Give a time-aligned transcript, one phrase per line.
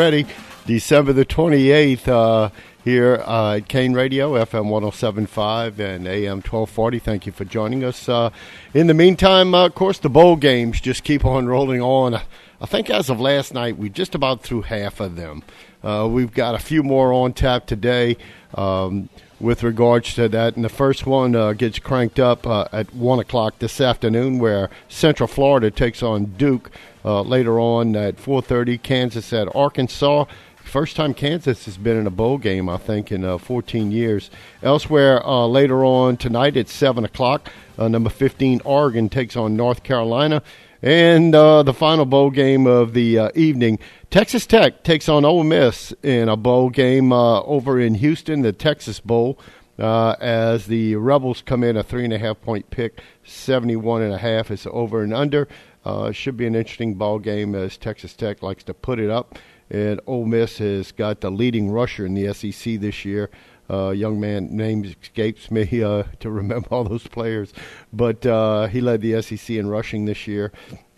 [0.00, 0.24] already.
[0.64, 2.48] December the 28th uh,
[2.82, 6.98] here uh, at Kane Radio, FM 1075 and AM 1240.
[6.98, 8.08] Thank you for joining us.
[8.08, 8.30] Uh,
[8.72, 12.14] in the meantime, uh, of course, the bowl games just keep on rolling on.
[12.14, 15.42] I think as of last night, we just about through half of them.
[15.84, 18.16] Uh, we've got a few more on tap today.
[18.54, 20.54] Um, with regards to that.
[20.54, 25.26] And the first one uh, gets cranked up at 1 o'clock this afternoon where Central
[25.26, 26.70] Florida takes on Duke.
[27.04, 30.24] Uh, later on at 4.30, Kansas at Arkansas.
[30.62, 34.30] First time Kansas has been in a bowl game, I think, in uh, 14 years.
[34.62, 39.82] Elsewhere, uh, later on tonight at 7 o'clock, uh, number 15, Oregon takes on North
[39.82, 40.42] Carolina.
[40.82, 43.78] And the final bowl game of the evening,
[44.10, 48.52] Texas Tech takes on Ole Miss in a bowl game uh, over in Houston, the
[48.52, 49.38] Texas Bowl,
[49.78, 54.02] uh, as the Rebels come in a three and a half point pick, seventy one
[54.02, 55.46] and a half is over and under.
[55.84, 59.38] Uh, should be an interesting ball game as Texas Tech likes to put it up,
[59.70, 63.30] and Ole Miss has got the leading rusher in the SEC this year.
[63.70, 67.52] Uh, young man name escapes me uh, to remember all those players,
[67.92, 70.52] but uh, he led the SEC in rushing this year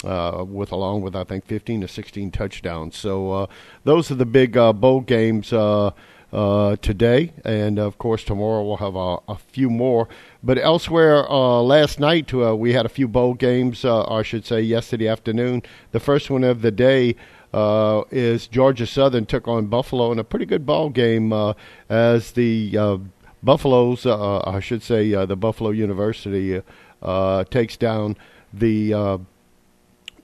[0.04, 2.96] uh, with along with I think 15 to 16 touchdowns.
[2.96, 3.46] So uh,
[3.84, 5.90] those are the big uh, bowl games uh,
[6.32, 10.08] uh, today, and of course tomorrow we'll have a, a few more.
[10.42, 13.84] But elsewhere, uh, last night uh, we had a few bowl games.
[13.84, 15.62] Uh, I should say yesterday afternoon.
[15.92, 17.16] The first one of the day.
[17.54, 21.34] Uh, is Georgia Southern took on Buffalo in a pretty good ball game
[21.90, 22.98] as the
[23.42, 26.62] Buffaloes, I should say, the Buffalo University
[27.50, 28.16] takes down
[28.54, 29.20] the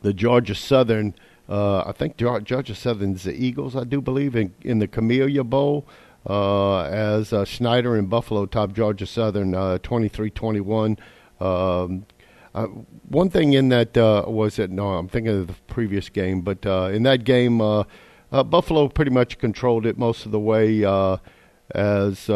[0.00, 1.14] the Georgia Southern.
[1.48, 5.86] Uh, I think Georgia Southern's the Eagles, I do believe, in, in the Camellia Bowl.
[6.28, 10.98] Uh, as uh, Snyder and Buffalo top Georgia Southern uh, 23-21.
[11.40, 12.06] Um,
[12.54, 12.66] uh,
[13.08, 14.70] one thing in that uh, was it.
[14.70, 19.86] No, I'm thinking of the previous game, but in that game, Buffalo pretty much controlled
[19.86, 20.84] it most of the way.
[21.74, 22.30] as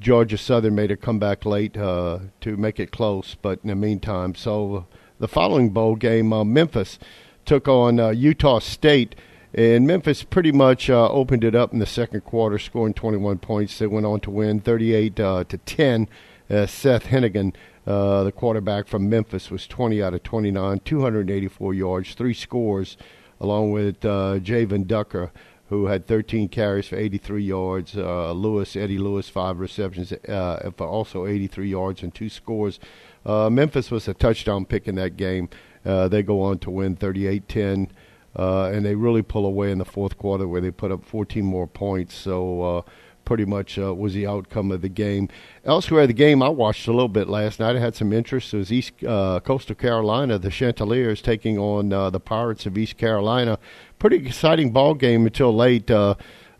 [0.00, 4.86] Georgia Southern made a comeback late to make it close, but in the meantime, so
[5.22, 6.98] the following bowl game, uh, Memphis
[7.44, 9.14] took on uh, Utah State.
[9.54, 13.78] And Memphis pretty much uh, opened it up in the second quarter, scoring 21 points.
[13.78, 16.08] They went on to win 38 uh, to 10.
[16.48, 17.54] Uh, Seth Henigan,
[17.86, 22.96] uh, the quarterback from Memphis, was 20 out of 29, 284 yards, three scores,
[23.40, 25.32] along with uh, Jevyon Ducker,
[25.68, 27.94] who had 13 carries for 83 yards.
[27.94, 32.78] Lewis, Eddie Lewis, five receptions for also 83 yards and two scores.
[33.24, 35.48] Uh, Memphis was a touchdown pick in that game.
[35.84, 37.90] Uh, they go on to win 38 10.
[38.36, 41.44] Uh, and they really pull away in the fourth quarter where they put up 14
[41.44, 42.14] more points.
[42.14, 42.82] So, uh,
[43.24, 45.28] pretty much uh, was the outcome of the game.
[45.64, 47.76] Elsewhere, the game I watched a little bit last night.
[47.76, 48.52] I had some interest.
[48.52, 52.96] It was East uh, Coastal Carolina, the Chanticleers taking on uh, the Pirates of East
[52.96, 53.58] Carolina.
[53.98, 55.90] Pretty exciting ball game until late.
[55.90, 56.14] Uh,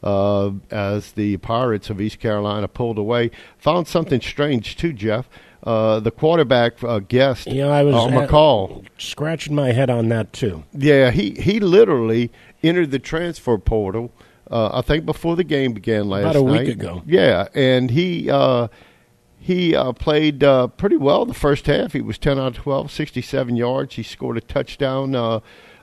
[0.04, 5.28] as the Pirates of East Carolina pulled away, found something strange too, Jeff.
[5.62, 10.08] Uh, the quarterback uh, guest, you know, I was uh, McCall, scratching my head on
[10.08, 10.64] that too.
[10.72, 12.32] Yeah, he he literally
[12.64, 14.12] entered the transfer portal.
[14.50, 16.66] Uh, I think before the game began last about a night.
[16.66, 17.02] week ago.
[17.06, 18.68] Yeah, and he uh,
[19.38, 20.40] he uh, played
[20.76, 21.92] pretty well the first half.
[21.92, 23.94] He was ten out of 12, 67 yards.
[23.94, 25.14] He scored a touchdown.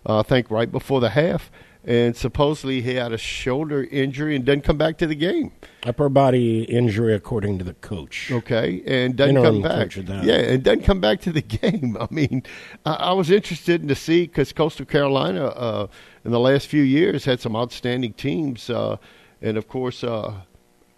[0.06, 1.50] I think right before the half
[1.90, 5.52] and supposedly he had a shoulder injury and didn't come back to the game.
[5.88, 8.32] Upper body injury, according to the coach.
[8.32, 9.96] Okay, and doesn't Interim come back.
[10.24, 11.98] Yeah, and doesn't come back to the game.
[12.00, 12.44] I mean,
[12.86, 15.88] I, I was interested in to see because Coastal Carolina uh,
[16.24, 18.98] in the last few years had some outstanding teams, uh,
[19.42, 20.42] and of course, uh,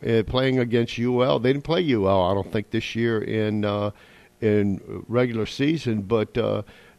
[0.05, 1.39] uh playing against UL.
[1.39, 3.91] They didn't play UL, I don't think, this year in uh,
[4.41, 6.37] in regular season, but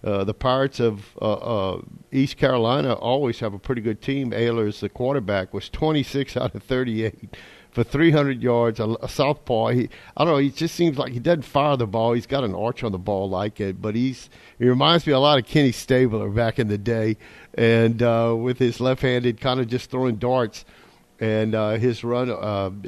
[0.05, 1.81] uh, the Pirates of uh, uh,
[2.11, 4.33] East Carolina always have a pretty good team.
[4.33, 7.37] Ahlers the quarterback, was 26 out of 38
[7.71, 8.81] for 300 yards.
[8.81, 9.69] A, a southpaw.
[9.69, 10.39] He, I don't know.
[10.39, 12.15] He just seems like he doesn't fire the ball.
[12.15, 15.21] He's got an arch on the ball like it, but he's he reminds me a
[15.21, 17.17] lot of Kenny Stabler back in the day,
[17.55, 20.65] and uh, with his left-handed kind of just throwing darts.
[21.21, 22.27] And uh, his run,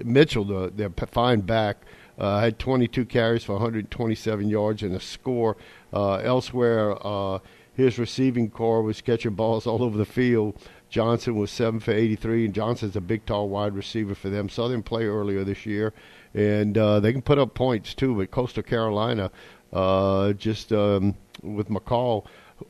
[0.04, 1.76] Mitchell, the, the fine back,
[2.18, 5.56] had 22 carries for 127 yards and a score.
[5.94, 7.38] Uh, elsewhere, uh,
[7.72, 10.58] his receiving core was catching balls all over the field.
[10.90, 14.48] Johnson was seven for 83, and Johnson's a big, tall wide receiver for them.
[14.48, 15.92] Southern play earlier this year,
[16.34, 18.14] and uh, they can put up points too.
[18.14, 19.30] But Coastal Carolina,
[19.72, 22.26] uh, just um, with McCall,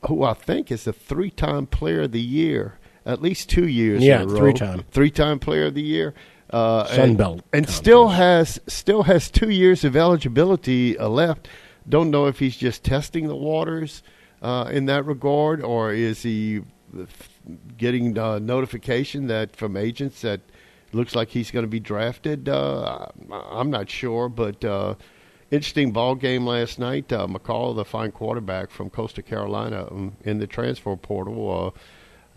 [0.07, 4.03] who I think is a three-time Player of the Year, at least two years.
[4.03, 6.15] Yeah, three-time, three-time Player of the Year.
[6.49, 11.47] Uh, Sun Belt, and, and still has still has two years of eligibility uh, left.
[11.87, 14.01] Don't know if he's just testing the waters
[14.41, 16.61] uh, in that regard, or is he
[17.77, 20.41] getting uh, notification that from agents that
[20.93, 22.47] looks like he's going to be drafted.
[22.47, 24.95] Uh, I'm not sure, but uh,
[25.51, 27.11] interesting ball game last night.
[27.11, 31.79] Uh, McCall, the fine quarterback from Coastal Carolina, um, in the transfer portal, uh,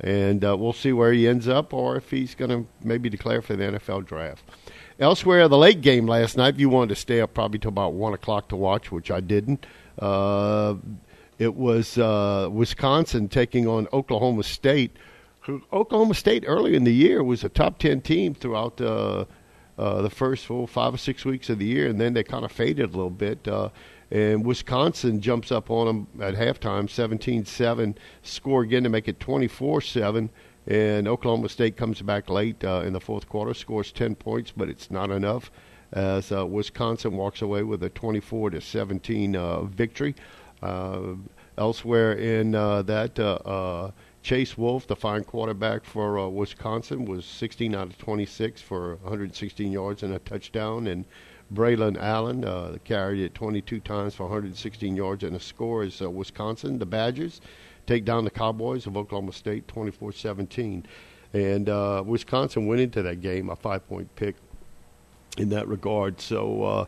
[0.01, 3.57] and we'll see where he ends up, or if he's going to maybe declare for
[3.57, 4.45] the NFL draft.
[5.01, 6.55] Elsewhere, the late game last night.
[6.55, 9.21] If you wanted to stay up probably till about one o'clock to watch, which I
[9.21, 9.65] didn't.
[9.97, 10.75] Uh,
[11.39, 14.97] it was uh, Wisconsin taking on Oklahoma State.
[15.73, 19.25] Oklahoma State early in the year was a top ten team throughout uh,
[19.79, 22.45] uh, the first full five or six weeks of the year, and then they kind
[22.45, 23.47] of faded a little bit.
[23.47, 23.69] Uh,
[24.11, 30.29] and Wisconsin jumps up on them at halftime, 17-7, score again to make it 24-7.
[30.69, 34.69] And Oklahoma State comes back late uh, in the fourth quarter, scores 10 points, but
[34.69, 35.51] it's not enough
[35.93, 40.15] as uh, Wisconsin walks away with a 24 to 17 uh, victory.
[40.63, 41.15] Uh,
[41.57, 47.97] elsewhere in uh, that, Chase Wolf, the fine quarterback for Wisconsin, was 16 out of
[47.97, 50.87] 26 for 116 yards and a touchdown.
[50.87, 51.07] And
[51.53, 56.11] Braylon Allen uh, carried it 22 times for 116 yards and a score is uh,
[56.11, 56.79] Wisconsin.
[56.79, 57.41] The Badgers
[57.89, 60.85] take down the Cowboys of Oklahoma State 24-17.
[61.33, 64.37] And uh, Wisconsin went into that game a five-point pick
[65.39, 66.21] in that regard.
[66.21, 66.87] So uh,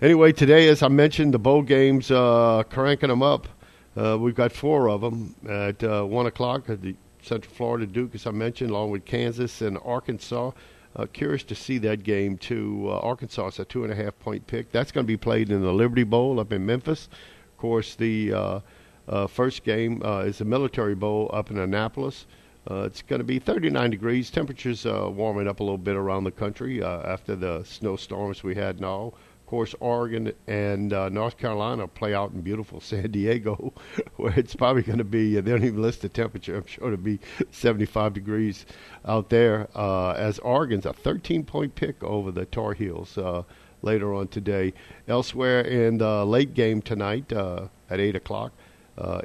[0.00, 3.48] anyway, today, as I mentioned, the bowl games uh, cranking them up.
[3.96, 8.14] Uh, we've got four of them at uh, one o'clock at the Central Florida Duke,
[8.14, 10.52] as I mentioned, along with Kansas and Arkansas.
[10.94, 12.88] Uh, curious to see that game too.
[12.90, 14.70] Arkansas is a two and a half point pick.
[14.70, 17.08] That's going to be played in the Liberty Bowl up in Memphis.
[17.52, 18.62] Of course, the
[19.08, 22.26] uh, uh first game uh, is the Military Bowl up in Annapolis.
[22.68, 24.30] Uh, it's going to be 39 degrees.
[24.30, 29.12] Temperatures warming up a little bit around the country after the snowstorms we had now.
[29.46, 33.72] Of course, Oregon and uh, North Carolina play out in beautiful San Diego,
[34.16, 36.96] where it's probably going to be, they don't even list the temperature, I'm sure it'll
[36.96, 37.20] be
[37.52, 38.66] 75 degrees
[39.04, 39.68] out there.
[39.72, 43.44] Uh, as Oregon's a 13 point pick over the Tar Heels uh,
[43.82, 44.72] later on today.
[45.06, 48.62] Elsewhere in the late game tonight uh, at 8 o'clock, uh,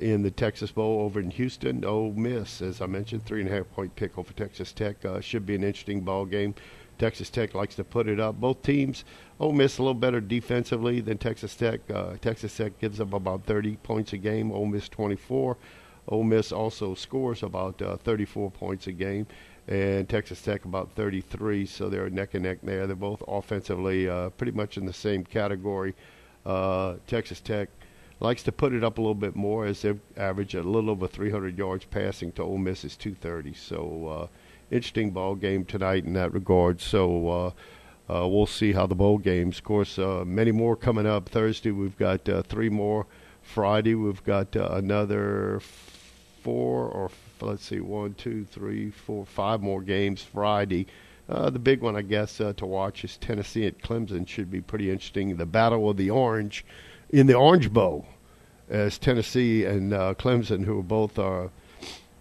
[0.02, 1.86] in the Texas Bowl over in Houston.
[1.86, 5.04] Ole Miss, as I mentioned, three and a half point pick over Texas Tech.
[5.06, 6.56] Uh, should be an interesting ball game.
[7.02, 8.40] Texas Tech likes to put it up.
[8.40, 9.06] Both teams,
[9.40, 11.80] Ole Miss a little better defensively than Texas Tech.
[11.90, 14.52] Uh, Texas Tech gives up about 30 points a game.
[14.52, 15.58] Ole Miss 24.
[16.10, 19.26] Ole Miss also scores about uh, 34 points a game,
[19.68, 21.66] and Texas Tech about 33.
[21.66, 22.86] So they're neck and neck there.
[22.86, 25.96] They're both offensively uh, pretty much in the same category.
[26.46, 27.70] Uh, Texas Tech
[28.22, 31.08] likes to put it up a little bit more as they average a little over
[31.08, 33.54] 300 yards passing to Ole Miss's 230.
[33.54, 34.28] So uh,
[34.70, 36.80] interesting ball game tonight in that regard.
[36.80, 37.48] So uh,
[38.14, 39.58] uh, we'll see how the bowl games.
[39.58, 41.30] Of course, uh, many more coming up.
[41.30, 43.08] Thursday we've got uh, three more.
[43.42, 45.60] Friday we've got uh, another
[46.44, 47.10] four or
[47.42, 50.86] let's see, one, two, three, four, five more games Friday.
[51.28, 54.28] Uh, the big one, I guess, uh, to watch is Tennessee at Clemson.
[54.28, 55.36] Should be pretty interesting.
[55.38, 56.66] The battle of the Orange
[57.12, 58.06] in the Orange Bowl,
[58.69, 61.52] as Tennessee and Clemson, who both are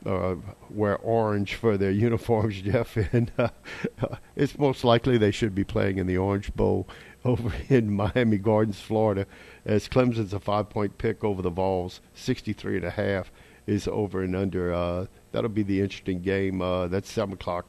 [0.07, 0.35] uh,
[0.71, 3.49] wear orange for their uniforms, Jeff, and uh,
[4.37, 6.89] it's most likely they should be playing in the Orange Bowl
[7.25, 9.27] over in Miami Gardens, Florida,
[9.65, 13.31] as Clemson's a five-point pick over the Vols, 63 and a half
[13.67, 14.73] is over and under.
[14.73, 16.63] Uh, that'll be the interesting game.
[16.63, 17.67] Uh, that's seven o'clock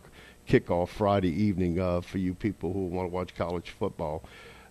[0.48, 4.24] kickoff Friday evening uh, for you people who want to watch college football.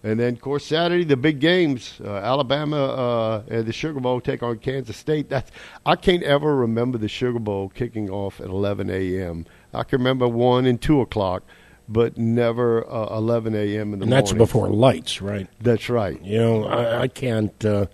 [0.02, 4.20] And then, of course, Saturday the big games: uh, Alabama uh, and the Sugar Bowl
[4.20, 5.28] take on Kansas State.
[5.28, 5.50] That's
[5.84, 9.46] I can't ever remember the Sugar Bowl kicking off at 11 a.m.
[9.74, 11.42] I can remember one and two o'clock,
[11.88, 13.60] but never uh, 11 a.m.
[13.60, 14.08] in the and morning.
[14.10, 15.48] that's before lights, right?
[15.60, 16.20] That's right.
[16.22, 17.86] You know, I, I can't uh,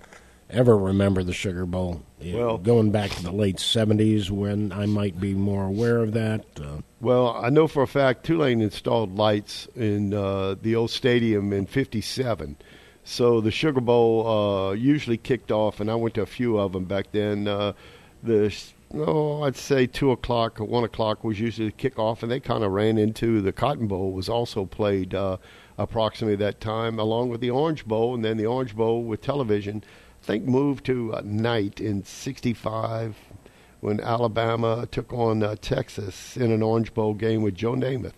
[0.50, 2.02] ever remember the Sugar Bowl.
[2.24, 6.44] Well, going back to the late '70s, when I might be more aware of that.
[6.60, 11.52] Uh, well, I know for a fact Tulane installed lights in uh, the old stadium
[11.52, 12.56] in '57.
[13.04, 16.72] So the Sugar Bowl uh, usually kicked off, and I went to a few of
[16.72, 17.46] them back then.
[17.46, 17.72] Uh,
[18.22, 18.52] the
[18.94, 22.64] oh, I'd say two o'clock or one o'clock was usually the kickoff, and they kind
[22.64, 25.36] of ran into the Cotton Bowl was also played uh,
[25.78, 29.84] approximately that time, along with the Orange Bowl, and then the Orange Bowl with television
[30.26, 33.16] think moved to uh, night in '65
[33.80, 38.14] when Alabama took on uh, Texas in an Orange Bowl game with Joe Namath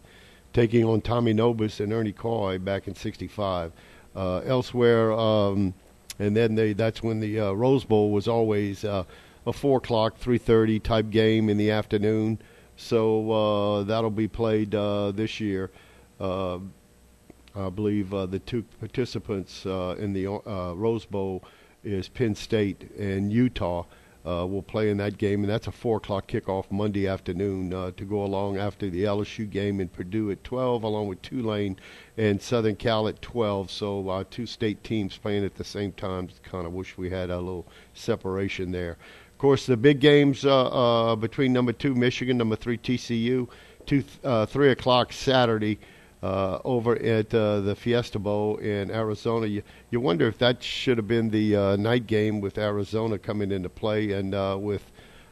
[0.55, 3.73] taking on Tommy Nobis and Ernie Koy back in '65.
[4.17, 5.75] Uh, elsewhere, um,
[6.19, 9.05] and then they, that's when the uh, Rose Bowl was always uh,
[9.47, 12.41] a four o'clock, three thirty type game in the afternoon.
[12.77, 15.71] So uh, that'll be played uh, this year.
[16.19, 20.27] I believe the two participants in the
[20.75, 21.45] Rose Bowl
[21.89, 23.85] is Penn State and Utah.
[24.27, 27.91] uh, will play in that game, and that's a four o'clock kickoff Monday afternoon uh,
[27.97, 31.79] to go along after the LSU game in Purdue at 12, along with Tulane
[32.19, 33.71] and Southern Cal at 12.
[33.71, 36.29] So uh, two state teams playing at the same time.
[36.43, 38.93] Kind of wish we had a little separation there.
[39.33, 40.67] Of course, the big games uh,
[41.13, 43.49] uh, between number two Michigan, number three TCU,
[43.87, 45.79] two uh, three o'clock Saturday
[46.23, 49.47] uh, over at uh, the Fiesta Bowl in Arizona.
[49.47, 53.53] You, you wonder if that should have been the uh, night game with Arizona coming
[53.53, 54.91] into play and uh, with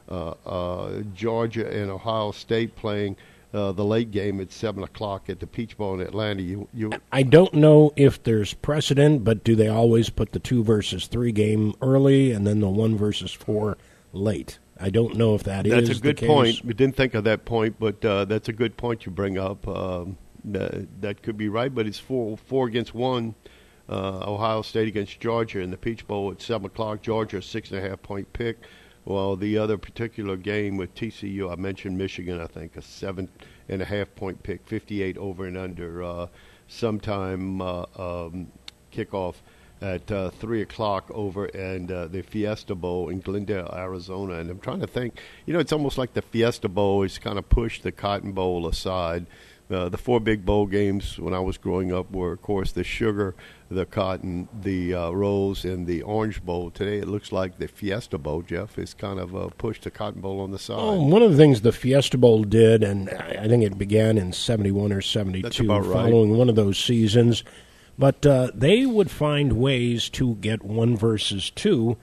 [0.08, 3.16] uh, uh, Georgia and Ohio State playing.
[3.54, 6.42] Uh, the late game at seven o'clock at the Peach Bowl in Atlanta.
[6.42, 6.90] You, you.
[7.10, 11.32] I don't know if there's precedent, but do they always put the two versus three
[11.32, 13.78] game early and then the one versus four
[14.12, 14.58] late?
[14.78, 16.62] I don't know if that that's is a good point.
[16.64, 19.66] We didn't think of that point, but uh, that's a good point you bring up.
[19.66, 23.34] Um, that, could be right, but it's four four against one.
[23.88, 27.02] Uh, Ohio State against Georgia in the Peach Bowl at seven o'clock.
[27.02, 28.58] Georgia six and a half point pick.
[29.04, 32.40] Well, the other particular game with TCU, I mentioned Michigan.
[32.40, 33.28] I think a seven
[33.68, 36.02] and a half point pick, fifty-eight over and under.
[36.02, 36.26] Uh,
[36.68, 38.48] sometime uh, um,
[38.92, 39.36] kickoff
[39.80, 44.34] at uh, three o'clock over and uh, the Fiesta Bowl in Glendale, Arizona.
[44.34, 45.20] And I'm trying to think.
[45.44, 48.66] You know, it's almost like the Fiesta Bowl has kind of pushed the Cotton Bowl
[48.66, 49.26] aside.
[49.68, 52.84] Uh, the four big bowl games when I was growing up were, of course, the
[52.84, 53.34] Sugar,
[53.68, 56.70] the Cotton, the uh, Rose, and the Orange Bowl.
[56.70, 60.20] Today, it looks like the Fiesta Bowl, Jeff, is kind of uh, pushed the Cotton
[60.20, 60.78] Bowl on the side.
[60.78, 64.32] Oh, one of the things the Fiesta Bowl did, and I think it began in
[64.32, 65.84] 71 or 72, right.
[65.84, 67.42] following one of those seasons.
[67.98, 71.96] But uh, they would find ways to get one versus two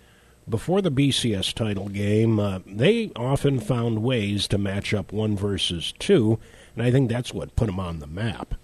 [0.50, 2.40] before the BCS title game.
[2.40, 6.40] Uh, they often found ways to match up one versus two,
[6.76, 8.56] and I think that's what put them on the map.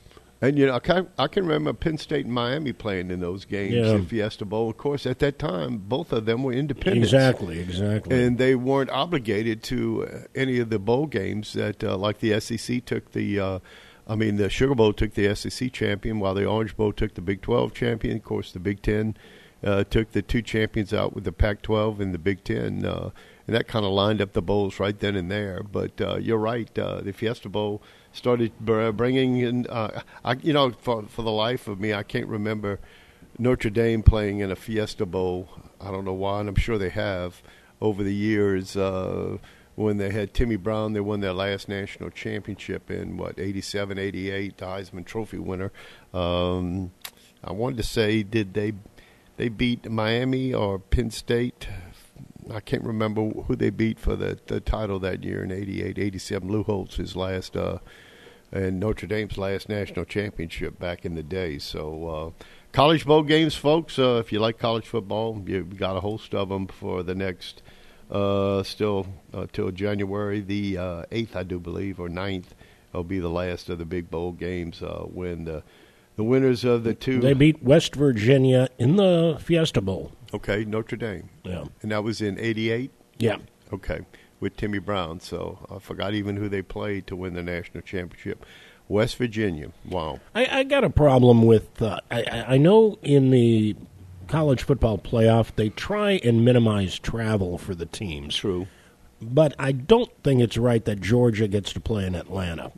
[0.41, 3.43] And you know, I can, I can remember Penn State and Miami playing in those
[3.43, 3.95] games Yeah.
[3.95, 4.69] in Fiesta Bowl.
[4.69, 7.03] Of course, at that time, both of them were independent.
[7.03, 8.23] Exactly, exactly.
[8.23, 12.39] and they weren't obligated to uh, any of the bowl games that, uh, like the
[12.39, 13.39] SEC took the.
[13.39, 13.59] Uh,
[14.07, 17.21] I mean, the Sugar Bowl took the SEC champion, while the Orange Bowl took the
[17.21, 18.17] Big 12 champion.
[18.17, 19.15] Of course, the Big Ten
[19.63, 23.11] uh, took the two champions out with the Pac-12 and the Big Ten, uh,
[23.45, 25.61] and that kind of lined up the bowls right then and there.
[25.61, 27.83] But uh, you're right, uh, the Fiesta Bowl
[28.19, 29.65] started bringing in.
[29.67, 32.79] Uh, I, you know, for for the life of me, I can't remember
[33.37, 35.49] Notre Dame playing in a Fiesta Bowl.
[35.81, 37.41] I don't know why, and I'm sure they have
[37.81, 38.75] over the years.
[38.75, 39.37] Uh,
[39.75, 44.57] when they had Timmy Brown, they won their last national championship in what 87, 88,
[44.57, 45.71] the Heisman Trophy winner.
[46.13, 46.91] Um,
[47.41, 48.73] I wanted to say, did they
[49.37, 51.69] they beat Miami or Penn State?
[52.51, 56.49] I can't remember who they beat for the, the title that year in 88, 87.
[56.49, 57.77] Lou Holtz, his last, uh,
[58.51, 61.57] and Notre Dame's last national championship back in the day.
[61.59, 65.99] So, uh, college bowl games, folks, uh, if you like college football, you've got a
[66.01, 67.61] host of them for the next,
[68.11, 72.45] uh, still uh, till January the uh, 8th, I do believe, or 9th.
[72.91, 75.61] Will be the last of the big bowl games uh, when the
[76.15, 77.19] the winners of the two.
[77.19, 80.11] they beat West Virginia in the Fiesta Bowl.
[80.33, 82.89] okay, Notre Dame, Yeah, and that was in '88.
[83.19, 83.37] yeah.
[83.71, 83.99] Okay,
[84.39, 85.19] with Timmy Brown.
[85.19, 88.45] So I forgot even who they played to win the national championship.
[88.87, 89.71] West Virginia.
[89.85, 90.19] Wow.
[90.33, 91.81] I, I got a problem with.
[91.81, 93.75] Uh, I, I know in the
[94.27, 98.67] college football playoff they try and minimize travel for the teams, True.
[99.21, 102.71] but I don't think it's right that Georgia gets to play in Atlanta.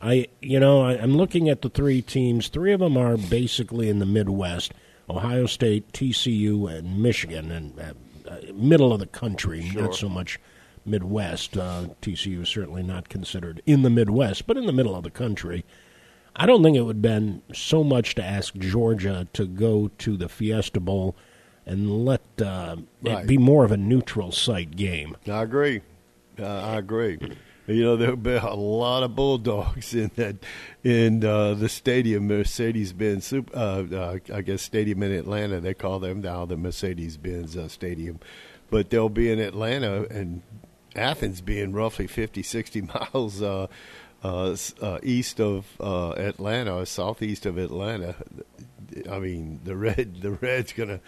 [0.00, 2.48] I you know I, I'm looking at the three teams.
[2.48, 4.72] Three of them are basically in the Midwest:
[5.08, 9.62] Ohio State, TCU, and Michigan, and uh, uh, middle of the country.
[9.62, 9.82] Sure.
[9.82, 10.38] Not so much
[10.86, 11.56] Midwest.
[11.56, 15.10] Uh, TCU is certainly not considered in the Midwest, but in the middle of the
[15.10, 15.64] country.
[16.34, 20.16] I don't think it would have been so much to ask Georgia to go to
[20.16, 21.16] the Fiesta Bowl
[21.64, 23.24] and let uh, Right.
[23.24, 25.16] it be more of a neutral site game.
[25.26, 25.80] I agree.
[26.38, 27.18] Uh, I agree.
[27.66, 30.36] You know there'll be a lot of bulldogs in that
[30.84, 33.24] in uh, the stadium, Mercedes-Benz.
[33.26, 35.58] Sup- Uh, uh, I guess stadium in Atlanta.
[35.60, 38.20] They call them now the Mercedes-Benz uh, Stadium,
[38.70, 40.42] but they'll be in Atlanta and
[40.96, 42.80] Athens being roughly 50, 60
[43.12, 43.66] miles uh,
[44.24, 48.14] uh, uh, east of uh, Atlanta, southeast of Atlanta.
[49.10, 51.00] I mean, the red, the red's going to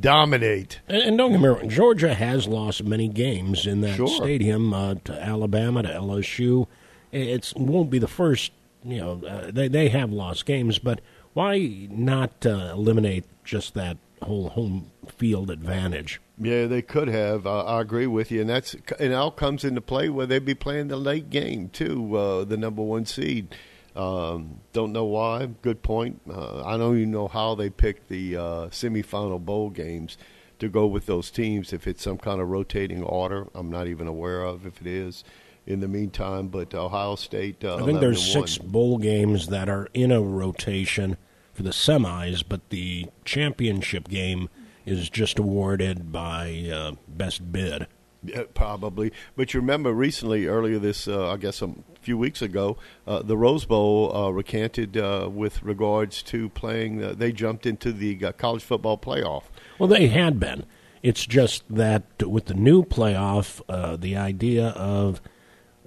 [0.00, 0.80] dominate.
[0.88, 4.08] And, and don't get me wrong, Georgia has lost many games in that Sure.
[4.08, 6.66] stadium uh, to Alabama, to LSU.
[7.12, 8.52] It won't be the first.
[8.84, 11.00] You know, uh, they they have lost games, but
[11.32, 16.20] why not uh, eliminate just that whole home field advantage?
[16.38, 17.46] Yeah, they could have.
[17.46, 20.54] Uh, I agree with you, and that's and all comes into play where they'd be
[20.54, 23.54] playing the late game too, uh, the number one seed.
[23.94, 25.46] Um, don't know why.
[25.62, 26.20] Good point.
[26.30, 30.18] Uh, I don't even know how they picked the uh, semifinal bowl games
[30.58, 31.72] to go with those teams.
[31.72, 35.24] If it's some kind of rotating order, I'm not even aware of if it is.
[35.66, 37.64] In the meantime, but Ohio State.
[37.64, 41.16] Uh, I think there's six bowl games that are in a rotation
[41.54, 44.48] for the semis, but the championship game
[44.86, 47.86] is just awarded by uh, best bid.
[48.22, 49.12] Yeah, probably.
[49.36, 52.76] But you remember recently, earlier this, uh, I guess a few weeks ago,
[53.06, 57.04] uh, the Rose Bowl uh, recanted uh, with regards to playing.
[57.04, 59.44] Uh, they jumped into the college football playoff.
[59.78, 60.64] Well, they had been.
[61.02, 63.60] It's just that with the new playoff,
[64.00, 65.20] the idea of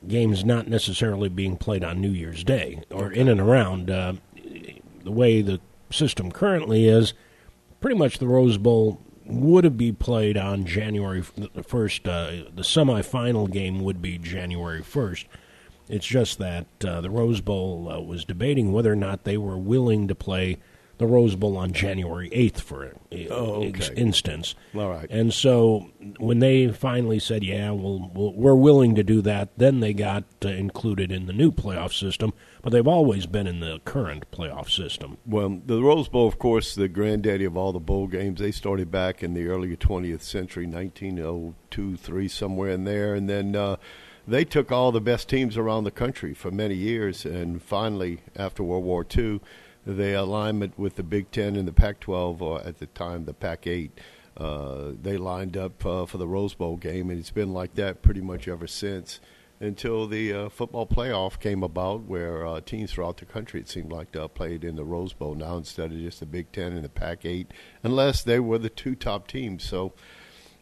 [0.07, 5.41] games not necessarily being played on New Year's Day or in and around the way
[5.41, 7.13] the system currently is,
[7.79, 12.07] pretty much the Rose Bowl would have be played on January the 1st.
[12.07, 15.25] Uh, the semifinal game would be January 1st.
[15.87, 19.57] It's just that uh, the Rose Bowl uh, was debating whether or not they were
[19.57, 20.57] willing to play
[20.99, 22.93] the Rose Bowl on January 8th, for
[23.31, 23.93] oh, okay.
[23.95, 24.53] instance.
[24.75, 25.09] All right.
[25.09, 29.57] And so when they finally said, yeah, we'll, we we are willing to do that,
[29.57, 33.61] then they got uh, included in the new playoff system, but they've always been in
[33.61, 35.17] the current playoff system.
[35.25, 38.91] Well, the Rose Bowl, of course, the granddaddy of all the bowl games, they started
[38.91, 43.55] back in the early 20th century, 1902, 3, somewhere in there, and then.
[43.55, 43.77] Uh,
[44.27, 48.61] they took all the best teams around the country for many years, and finally, after
[48.61, 49.41] World War II,
[49.85, 53.91] the alignment with the Big Ten and the Pac-12, or at the time the Pac-8,
[54.37, 58.01] uh, they lined up uh, for the Rose Bowl game, and it's been like that
[58.01, 59.19] pretty much ever since.
[59.61, 63.91] Until the uh, football playoff came about, where uh, teams throughout the country, it seemed
[63.91, 66.85] like, uh, played in the Rose Bowl now instead of just the Big Ten and
[66.85, 67.47] the Pac-8,
[67.83, 69.65] unless they were the two top teams.
[69.65, 69.91] So,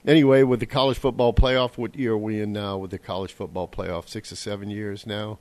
[0.04, 3.34] anyway, with the college football playoff, what year are we in now with the college
[3.34, 4.08] football playoff?
[4.08, 5.38] Six or seven years now.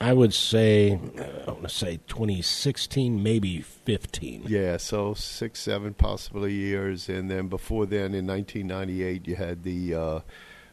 [0.00, 4.44] I would say, I want to say 2016, maybe 15.
[4.46, 9.94] Yeah, so six, seven possibly years, and then before then, in 1998, you had the
[9.94, 10.20] uh,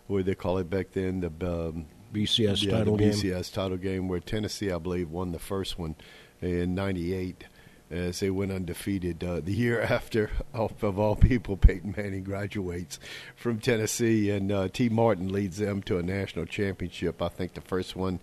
[0.07, 1.21] what did they call it back then?
[1.21, 3.13] The um, BCS yeah, title the game.
[3.13, 5.95] BCS title game, where Tennessee, I believe, won the first one
[6.41, 7.45] in '98
[7.89, 9.23] as they went undefeated.
[9.23, 12.99] Uh, the year after, of all people, Peyton Manning graduates
[13.35, 17.21] from Tennessee, and uh, Tee Martin leads them to a national championship.
[17.21, 18.19] I think the first one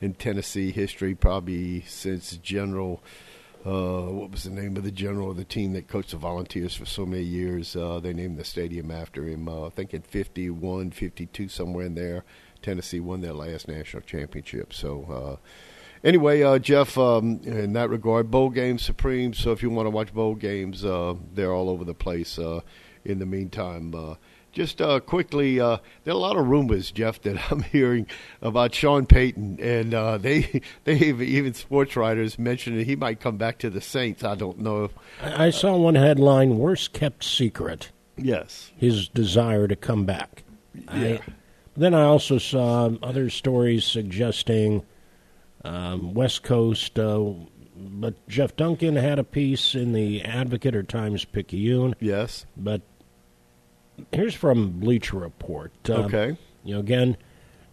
[0.00, 3.02] in Tennessee history, probably since General.
[3.64, 6.76] Uh, what was the name of the general of the team that coached the Volunteers
[6.76, 7.74] for so many years?
[7.74, 9.48] Uh, they named the stadium after him.
[9.48, 12.24] Uh, I think in 51, 52, somewhere in there,
[12.62, 14.72] Tennessee won their last national championship.
[14.72, 15.46] So, uh,
[16.04, 19.34] anyway, uh, Jeff, um, in that regard, bowl games supreme.
[19.34, 22.38] So, if you want to watch bowl games, uh, they're all over the place.
[23.04, 24.16] in the meantime,
[24.56, 28.06] just uh, quickly, uh, there are a lot of rumors, Jeff, that I'm hearing
[28.40, 33.36] about Sean Payton, and uh, they they even sports writers mentioned that he might come
[33.36, 34.24] back to the Saints.
[34.24, 34.84] I don't know.
[34.84, 34.92] If,
[35.22, 40.42] I saw one headline: "Worst kept secret." Yes, his desire to come back.
[40.74, 41.18] Yeah.
[41.18, 41.20] I,
[41.76, 44.84] then I also saw other stories suggesting
[45.64, 46.98] um, West Coast.
[46.98, 47.32] Uh,
[47.78, 51.94] but Jeff Duncan had a piece in the Advocate or Times Picayune.
[52.00, 52.46] Yes.
[52.56, 52.80] But
[54.12, 55.72] here's from Bleacher Report.
[55.90, 56.36] Um, okay.
[56.64, 57.16] You know, again,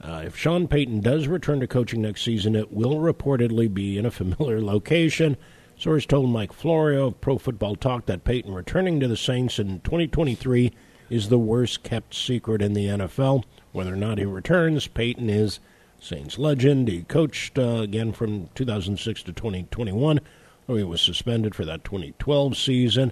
[0.01, 4.05] uh, if Sean Payton does return to coaching next season, it will reportedly be in
[4.05, 5.37] a familiar location.
[5.77, 9.79] Source told Mike Florio of Pro Football Talk that Payton returning to the Saints in
[9.81, 10.71] 2023
[11.09, 13.43] is the worst kept secret in the NFL.
[13.71, 15.59] Whether or not he returns, Payton is
[15.99, 16.87] Saints legend.
[16.89, 20.19] He coached uh, again from 2006 to 2021,
[20.67, 23.11] though he was suspended for that 2012 season.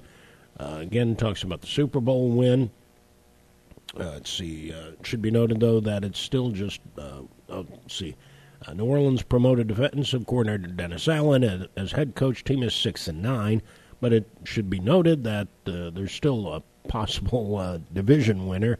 [0.60, 2.69] Uh, again, talks about the Super Bowl win.
[3.99, 4.71] Uh, let's see.
[4.71, 8.15] Uh, it should be noted, though, that it's still just, uh, oh, let's see.
[8.65, 12.43] Uh, New Orleans promoted defensive coordinator Dennis Allen as, head coach.
[12.43, 13.62] Team is six and nine,
[13.99, 18.77] but it should be noted that uh, there's still a possible uh, division winner,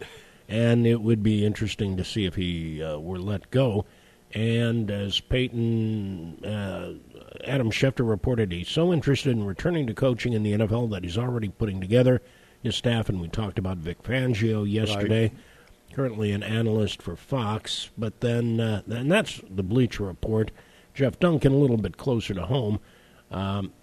[0.48, 3.86] and it would be interesting to see if he were let go.
[4.34, 10.54] And as Payton, Adam Schefter reported, he's so interested in returning to coaching in the
[10.54, 12.22] NFL that he's already putting together
[12.64, 15.30] his staff, and we talked about Vic Fangio yesterday.
[15.30, 15.96] Right.
[15.96, 20.52] Currently an analyst for Fox, but then uh, and that's the Bleacher Report.
[20.94, 22.80] Jeff Duncan, a little bit closer to home,
[23.30, 23.74] um,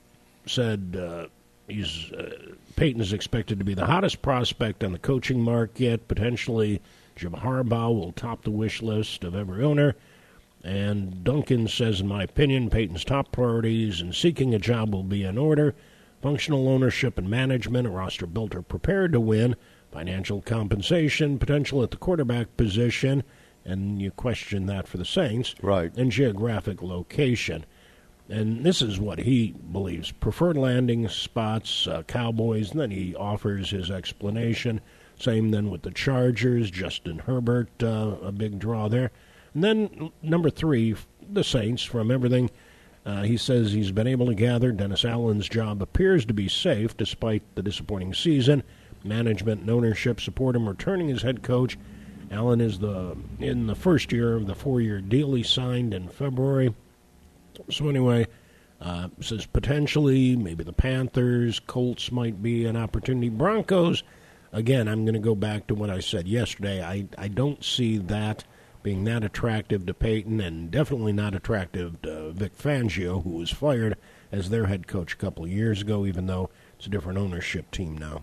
[0.47, 1.27] said uh,
[1.67, 6.09] he's uh, Payton is expected to be the hottest prospect on the coaching market.
[6.09, 6.81] Potentially,
[7.15, 9.95] Jim Harbaugh will top the wish list of every owner.
[10.65, 15.25] And Duncan says, in my opinion, Payton's top priorities in seeking a job will be
[15.25, 15.75] in order
[16.21, 19.57] functional ownership and management, a roster built or prepared to win,
[19.93, 23.23] financial compensation, potential at the quarterback position,
[23.65, 25.95] and you question that for the Saints, right?
[25.97, 27.65] And geographic location.
[28.29, 33.71] And this is what he believes preferred landing spots, uh, Cowboys, and then he offers
[33.71, 34.81] his explanation.
[35.19, 39.11] Same then with the Chargers, Justin Herbert, uh, a big draw there.
[39.55, 40.95] And then number three,
[41.29, 42.51] the Saints, from everything
[43.09, 44.71] uh, he says he's been able to gather.
[44.71, 48.63] Dennis Allen's job appears to be safe despite the disappointing season.
[49.03, 51.79] Management and ownership support him returning as head coach.
[52.31, 56.75] Allen is the in the first year of the four-year deal he signed in February.
[57.71, 58.27] So anyway,
[58.83, 63.31] uh, says potentially maybe the Panthers, Colts might be an opportunity.
[63.31, 64.03] Broncos,
[64.53, 66.83] again, I'm going to go back to what I said yesterday.
[66.83, 68.45] I I don't see that
[68.89, 73.99] being that attractive to Payton and definitely not attractive to Vic Fangio, who was fired
[74.33, 76.49] as their head coach a couple of years ago, even though
[76.79, 78.23] it's a different ownership team now.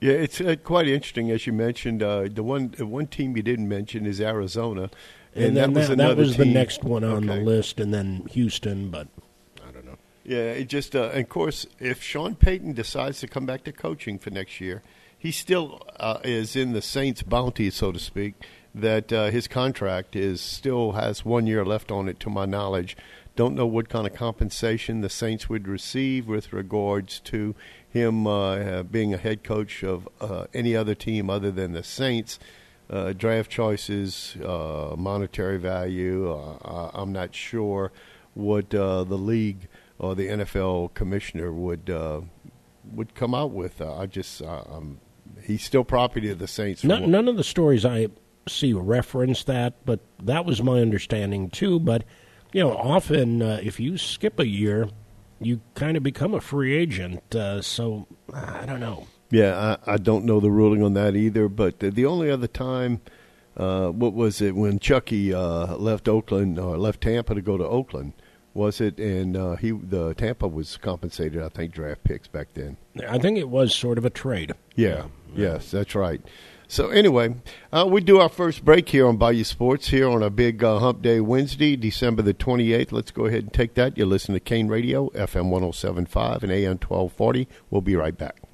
[0.00, 2.02] Yeah, it's uh, quite interesting, as you mentioned.
[2.02, 4.90] Uh, the one the one team you didn't mention is Arizona,
[5.34, 7.38] and, and that was, that, that was the next one on okay.
[7.38, 9.08] the list, and then Houston, but
[9.66, 9.96] I don't know.
[10.24, 14.18] Yeah, it just uh, of course, if Sean Payton decides to come back to coaching
[14.18, 14.82] for next year,
[15.18, 18.34] he still uh, is in the Saints' bounty, so to speak
[18.74, 22.96] that uh, his contract is still has one year left on it, to my knowledge.
[23.34, 27.54] Don't know what kind of compensation the Saints would receive with regards to
[27.88, 32.38] him uh, being a head coach of uh, any other team other than the Saints.
[32.90, 36.30] Uh, draft choices, uh, monetary value.
[36.30, 37.90] Uh, I'm not sure
[38.34, 41.88] what the league or the NFL commissioner would
[42.92, 43.80] would come out with.
[43.80, 44.42] I just,
[45.44, 46.84] he's still property of the Saints.
[46.84, 48.08] None, none of the stories I
[48.48, 51.78] see reference that, but that was my understanding too.
[51.78, 52.04] But
[52.52, 54.88] you know, often uh, if you skip a year,
[55.40, 57.34] you kind of become a free agent.
[57.34, 59.06] Uh, so I don't know.
[59.30, 61.48] Yeah, I, I, don't know the ruling on that either.
[61.48, 63.00] But the, the only other time,
[63.56, 67.66] uh, what was it when Chucky uh, left Oakland or left Tampa to go to
[67.66, 68.12] Oakland?
[68.54, 68.98] Was it?
[68.98, 72.76] And uh, he the Tampa was compensated, I think, draft picks back then.
[73.08, 74.52] I think it was sort of a trade.
[74.76, 75.06] Yeah.
[75.34, 75.52] yeah.
[75.54, 76.20] Yes, that's right.
[76.72, 77.34] So anyway,
[77.70, 80.78] uh, we do our first break here on Bayou Sports here on a big uh,
[80.78, 82.92] Hump Day Wednesday, December the 28th.
[82.92, 83.98] Let's go ahead and take that.
[83.98, 87.46] You listen to Kane Radio, FM 107.5 and AM 1240.
[87.68, 88.40] We'll be right back.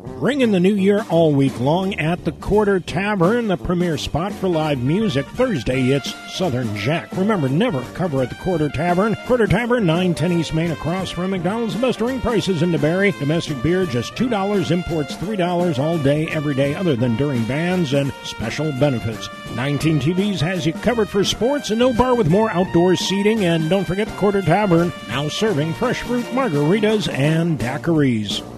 [0.00, 4.48] Ringing the new year all week long at the Quarter Tavern, the premier spot for
[4.48, 5.26] live music.
[5.26, 7.08] Thursday, it's Southern Jack.
[7.16, 9.16] Remember, never cover at the Quarter Tavern.
[9.26, 11.74] Quarter Tavern, 910 East Main, across from McDonald's.
[11.74, 13.16] The best ring prices in DeBary.
[13.18, 14.70] Domestic beer, just $2.
[14.70, 19.28] Imports, $3 all day, every day, other than during bands and special benefits.
[19.54, 23.44] 19 TVs has you covered for sports and no bar with more outdoor seating.
[23.44, 28.57] And don't forget the Quarter Tavern, now serving fresh fruit margaritas and daiquiris.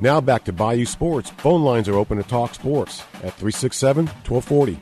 [0.00, 1.30] Now back to Bayou Sports.
[1.30, 4.80] Phone lines are open to talk sports at 367 1240.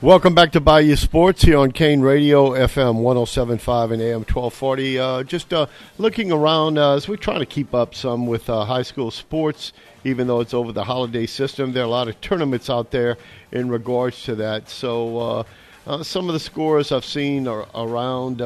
[0.00, 4.98] Welcome back to Bayou Sports here on Kane Radio, FM 1075 and AM 1240.
[4.98, 5.66] Uh, just uh,
[5.98, 9.74] looking around uh, as we're trying to keep up some with uh, high school sports,
[10.04, 11.72] even though it's over the holiday system.
[11.72, 13.18] There are a lot of tournaments out there
[13.52, 14.70] in regards to that.
[14.70, 15.42] So uh,
[15.86, 18.40] uh, some of the scores I've seen are around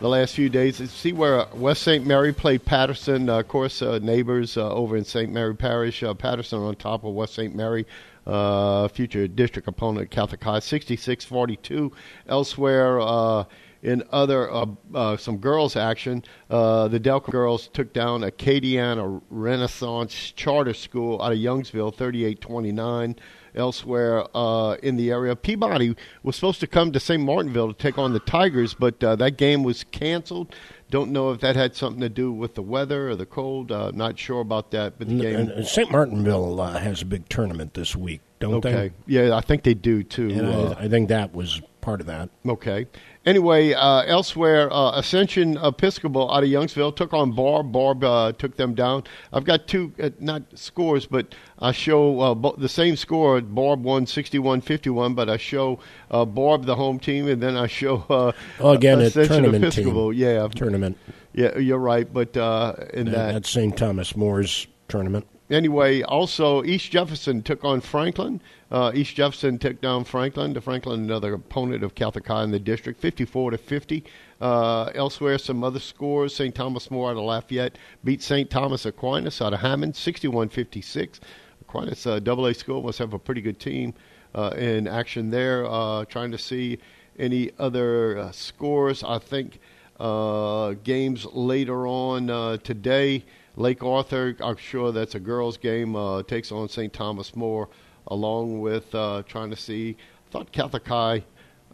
[0.00, 0.76] the last few days.
[0.90, 2.06] See where West St.
[2.06, 3.28] Mary played Patterson.
[3.28, 5.32] Uh, of course, uh, neighbors uh, over in St.
[5.32, 6.02] Mary Parish.
[6.02, 7.54] Uh, Patterson on top of West St.
[7.54, 7.86] Mary.
[8.26, 11.90] Uh, future district opponent Catholic High, 66-42.
[12.28, 13.46] Elsewhere
[13.82, 20.32] in other uh, uh, some girls action, uh, the Delcambre girls took down Acadiana Renaissance
[20.34, 23.16] Charter School out of Youngsville, 38-29.
[23.58, 27.22] Elsewhere uh, in the area, Peabody was supposed to come to St.
[27.22, 30.54] Martinville to take on the Tigers, but uh, that game was canceled.
[30.90, 33.70] Don't know if that had something to do with the weather or the cold.
[33.70, 34.98] Uh, not sure about that.
[34.98, 35.64] But the game.
[35.64, 35.90] St.
[35.90, 38.92] Martinville uh, has a big tournament this week, don't okay.
[39.06, 39.22] they?
[39.26, 40.30] Yeah, I think they do too.
[40.30, 42.28] And Uh, I, I think that was part of that.
[42.46, 42.86] Okay.
[43.24, 47.72] Anyway, uh, elsewhere, uh, Ascension Episcopal out of Youngsville took on Barbe.
[47.72, 49.04] Barbe uh, took them down.
[49.32, 53.40] I've got two, uh, not scores, but I show uh, bo- the same score.
[53.40, 55.78] Barbe won 61 51, but I show
[56.10, 59.64] uh, Barbe the home team, and then I show uh, Oh, again, a Ascension tournament
[59.64, 60.10] Episcopal.
[60.12, 60.20] team.
[60.20, 60.46] Yeah.
[60.48, 60.98] Tournament.
[61.32, 62.12] Yeah, you're right.
[62.12, 63.32] But uh, in Uh, that.
[63.32, 63.74] That's St.
[63.74, 65.26] Thomas More's tournament.
[65.50, 68.42] Anyway, also East Jefferson took on Franklin.
[68.70, 70.52] Uh, East Jefferson took down Franklin.
[70.52, 74.04] The Franklin, another opponent of Catholic High in the district, 54 to 50.
[74.40, 76.34] Uh, elsewhere, some other scores.
[76.34, 76.54] St.
[76.54, 78.50] Thomas More out of Lafayette beat St.
[78.50, 81.20] Thomas Aquinas out of Hammond, 61-56.
[81.62, 83.94] Aquinas uh, double A school must have a pretty good team
[84.34, 85.66] uh, in action there.
[85.66, 86.78] Uh, trying to see
[87.18, 89.02] any other uh, scores.
[89.02, 89.60] I think
[89.98, 93.24] uh, games later on today.
[93.56, 95.96] Lake Arthur, I'm sure that's a girls' game,
[96.28, 96.92] takes on St.
[96.92, 97.68] Thomas More,
[98.08, 99.96] along with uh, trying to see.
[100.28, 101.24] I thought High.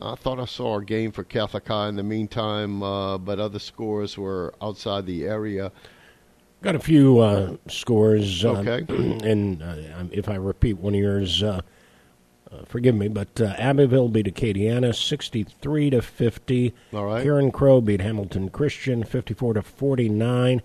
[0.02, 4.18] I thought I saw a game for High in the meantime, uh, but other scores
[4.18, 5.72] were outside the area.
[6.62, 8.44] Got a few uh, scores.
[8.44, 8.84] Uh, Okay.
[9.28, 11.60] and uh, if I repeat one of yours, uh,
[12.50, 16.74] uh, forgive me, but uh, Abbeville beat Acadiana 63 to 50.
[16.92, 17.26] All right.
[17.26, 20.62] Carencro beat Hamilton Christian 54 to 49.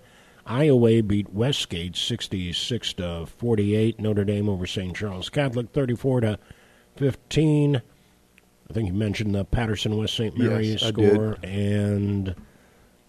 [0.50, 4.00] Iowa beat Westgate 66 to 48.
[4.00, 4.96] Notre Dame over St.
[4.96, 6.38] Charles Catholic 34 to
[6.96, 7.76] 15.
[7.76, 10.36] I think you mentioned the Patterson West St.
[10.36, 11.36] Mary's Yes, I score.
[11.44, 12.34] And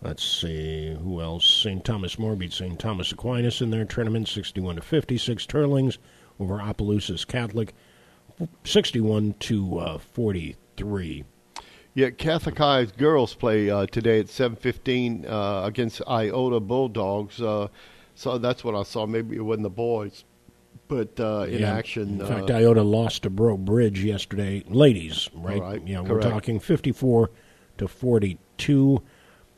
[0.03, 1.47] let's see who else.
[1.47, 1.83] St.
[1.83, 2.77] Thomas More beat St.
[2.79, 5.47] Thomas Aquinas in their tournament 61 to 56.
[5.47, 5.97] Teurlings
[6.39, 7.73] over Opelousas Catholic
[8.65, 11.23] 61 to uh, 43.
[11.93, 17.41] Yeah, Catholic High girls play uh, today at 7:15 uh, against Iota Bulldogs.
[17.41, 17.67] Uh,
[18.15, 19.05] so that's what I saw.
[19.05, 20.23] Maybe it wasn't the boys,
[20.87, 21.73] but uh, in Yeah.
[21.75, 22.21] action.
[22.21, 24.63] In fact, uh, Iota lost to Breaux Bridge yesterday.
[24.69, 25.61] Ladies, right?
[25.61, 27.29] Right, Yeah, we're talking 54
[27.77, 29.01] to 42.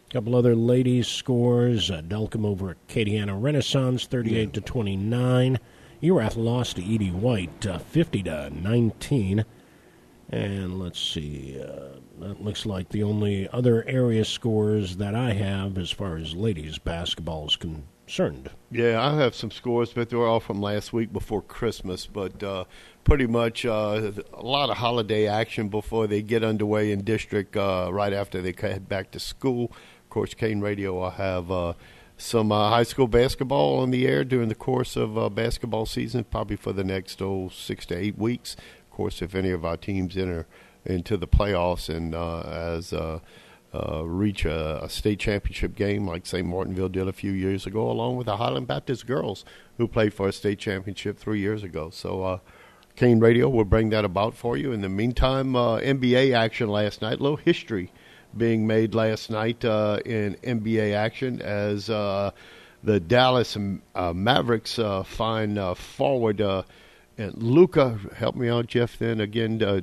[0.10, 1.92] A couple other ladies' scores.
[1.92, 5.60] Uh, Delcambre over Acadiana Renaissance, 38 to 29.
[6.02, 7.12] Erath lost to E.D.
[7.12, 9.46] White, uh, 50 to 19.
[10.34, 11.62] And let's see.
[11.62, 16.34] Uh, that looks like the only other area scores that I have as far as
[16.34, 18.50] ladies basketball is concerned.
[18.72, 22.08] Yeah, I have some scores, but they're all from last week before Christmas.
[22.08, 22.64] But uh,
[23.04, 27.56] pretty much uh, a lot of holiday action before they get underway in district.
[27.56, 29.66] Uh, right after they head back to school.
[29.66, 31.74] Of course, Kane Radio will have uh,
[32.18, 36.24] some uh, high school basketball on the air during the course of uh, basketball season,
[36.24, 38.56] probably for the next oh six to eight weeks.
[38.94, 40.46] Course, if any of our teams enter
[40.86, 43.20] into the playoffs and uh, as uh,
[43.74, 46.48] uh, reach a, a state championship game like St.
[46.48, 49.46] Martinville did a few years ago, along with the Highland Baptist girls
[49.78, 51.90] who played for a state championship three years ago.
[51.90, 52.40] So,
[52.96, 54.72] Kane Radio will bring that about for you.
[54.72, 57.92] In the meantime, uh, NBA action last night, a little history
[58.38, 62.30] being made last night uh, in NBA action as uh,
[62.84, 63.58] the Dallas
[63.96, 66.38] Mavericks find forward
[67.18, 68.00] and Luka.
[68.16, 68.98] Help me out, Jeff.
[68.98, 69.82] Then again, uh,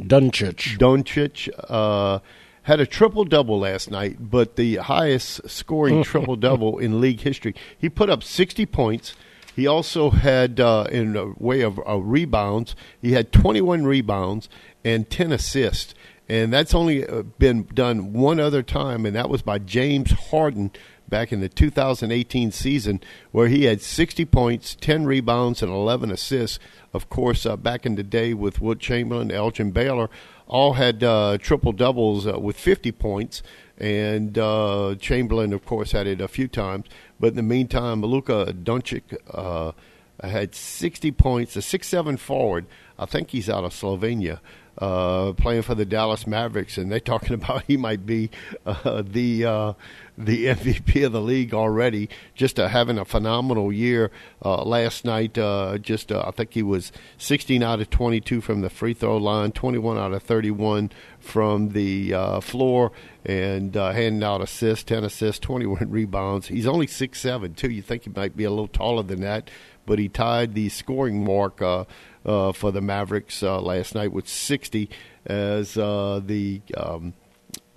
[0.00, 0.78] Duncic.
[0.78, 2.20] Doncic uh,
[2.62, 7.54] had a triple double last night, but the highest scoring triple double in league history.
[7.76, 9.14] He put up 60 points.
[9.54, 14.48] He also had, uh, in a way of uh, rebounds, he had 21 rebounds
[14.84, 15.94] and 10 assists.
[16.28, 20.70] And that's only uh, been done one other time, and that was by James Harden
[21.08, 23.00] back in the 2018 season,
[23.32, 26.58] where he had 60 points, 10 rebounds, and 11 assists.
[26.92, 30.08] Of course, uh, back in the day with Wilt Chamberlain, Elgin Baylor,
[30.46, 33.42] all had uh, triple doubles uh, with 50 points,
[33.76, 36.86] and uh, Chamberlain, of course, had it a few times.
[37.20, 39.72] But in the meantime, Luka Doncic uh,
[40.26, 42.66] had 60 points, a six-seven forward.
[42.98, 44.40] I think he's out of Slovenia.
[44.80, 48.30] Uh, playing for the Dallas Mavericks, and they're talking about he might be
[48.64, 49.72] uh, the uh,
[50.18, 52.08] the MVP of the league already.
[52.34, 54.10] Just uh, having a phenomenal year
[54.44, 55.38] uh, last night.
[55.38, 59.16] Uh, just uh, I think he was 16 out of 22 from the free throw
[59.16, 62.92] line, 21 out of 31 from the uh, floor,
[63.24, 66.48] and handing out assists, 10 assists, 21 rebounds.
[66.48, 67.70] He's only six seven too.
[67.70, 69.50] You think he might be a little taller than that,
[69.86, 71.62] but he tied the scoring mark.
[72.24, 74.90] For the Mavericks last night with 60
[75.24, 77.14] as the um,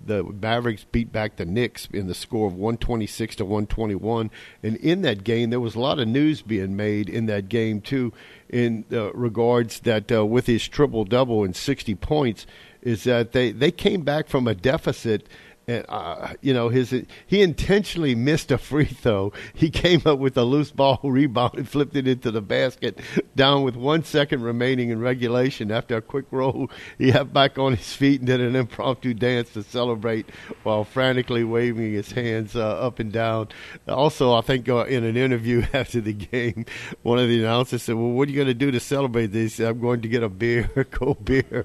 [0.06, 4.30] the Mavericks beat back the Knicks in the score of 126 to 121.
[4.62, 7.80] And in that game, there was a lot of news being made in that game
[7.80, 8.12] too,
[8.48, 12.46] in uh, regards that uh, with his triple double and 60 points,
[12.82, 15.28] is that they they came back from a deficit
[15.66, 16.90] and uh, you know his
[17.26, 19.32] he intentionally missed a free throw.
[19.54, 22.98] He came up with a loose ball rebound and flipped it into the basket.
[23.36, 27.76] Down with one second remaining in regulation, after a quick roll, he got back on
[27.76, 30.28] his feet and did an impromptu dance to celebrate
[30.62, 33.48] while frantically waving his hands uh, up and down.
[33.88, 36.66] Also, I think uh, in an interview after the game,
[37.02, 39.60] one of the announcers said, "Well, what are you going to do to celebrate this?"
[39.60, 41.64] "I'm going to get a beer, cold beer."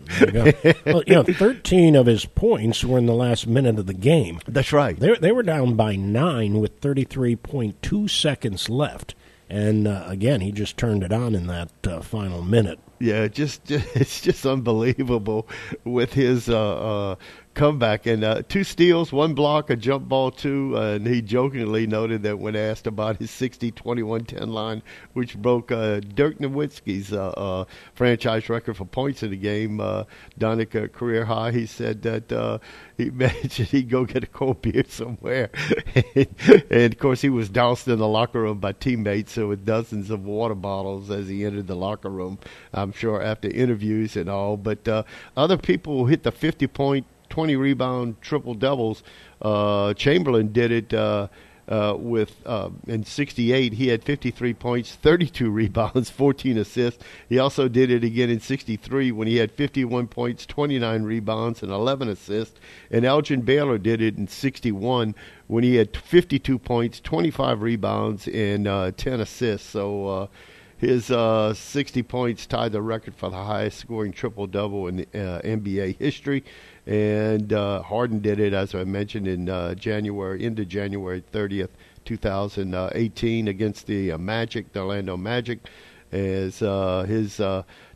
[0.85, 4.39] Well, you know, 13 of his points were in the last minute of the game.
[4.47, 4.99] That's right.
[4.99, 9.15] They, they were down by nine with 33.2 seconds left.
[9.49, 12.79] And uh, again, he just turned it on in that uh, final minute.
[12.99, 15.47] Yeah, just, just, it's just unbelievable
[15.83, 17.15] with his uh, uh
[17.57, 20.73] comeback and uh, two steals, one block, a jump ball, two.
[20.77, 25.35] Uh, and he jokingly noted that when asked about his 60 21 10 line, which
[25.35, 27.65] broke uh, Dirk Nowitzki's uh, uh,
[27.95, 30.03] franchise record for points in the game, uh,
[30.39, 32.61] Doncic uh, career high, he said that
[32.95, 35.49] he mentioned he'd go get a cold beer somewhere.
[35.95, 36.27] and,
[36.69, 40.23] and of course, he was doused in the locker room by teammates with dozens of
[40.25, 42.37] water bottles as he entered the locker room,
[42.71, 44.57] I'm sure, after interviews and all.
[44.57, 44.87] But
[45.35, 49.03] other people hit the 50 point 20 rebound triple doubles.
[49.41, 51.27] Uh, Chamberlain did it uh,
[51.67, 53.73] uh, with uh, in '68.
[53.73, 57.03] He had 53 points, 32 rebounds, 14 assists.
[57.27, 61.71] He also did it again in '63 when he had 51 points, 29 rebounds, and
[61.71, 62.59] 11 assists.
[62.89, 65.15] And Elgin Baylor did it in '61
[65.47, 69.69] when he had 52 points, 25 rebounds, and uh, 10 assists.
[69.69, 70.29] So.
[70.77, 75.41] His uh, 60 points tied the record for the highest scoring triple double in uh,
[75.43, 76.43] NBA history
[76.87, 81.71] and uh, Harden did it, as I mentioned, in uh, January, into January 30th,
[82.05, 85.67] 2018, against the uh, Magic, the Orlando Magic,
[86.13, 87.41] as uh, his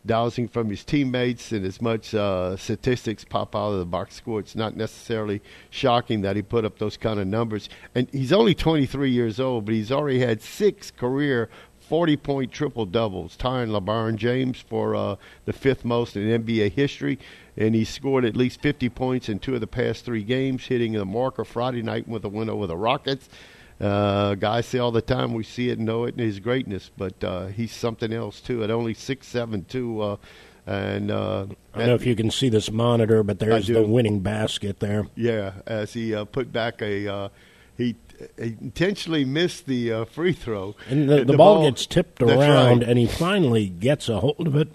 [0.05, 4.39] dowsing from his teammates and as much uh, statistics pop out of the box score.
[4.39, 7.69] It's not necessarily shocking that he put up those kind of numbers.
[7.93, 11.49] And he's only 23 years old, but he's already had six career
[11.91, 17.19] 40 point triple doubles, tying LeBron James for uh, the fifth most in NBA history
[17.57, 20.93] and he scored at least 50 points in two of the past three games, hitting
[20.93, 23.29] the marker Friday night with a win over the Rockets.
[23.79, 26.91] Uh, guys say all the time we see it and know it in his greatness,
[26.97, 28.63] but uh, he's something else too.
[28.63, 30.17] At only six seven two, uh,
[30.67, 34.19] and uh, I don't know if you can see this monitor, but there's the winning
[34.19, 35.07] basket there.
[35.15, 37.29] Yeah, as he uh, put back a uh,
[37.75, 40.75] he he intentionally missed the uh, free throw.
[40.89, 42.89] And the, the, the ball, ball, gets tipped around, right.
[42.89, 44.69] and he finally gets a hold of it,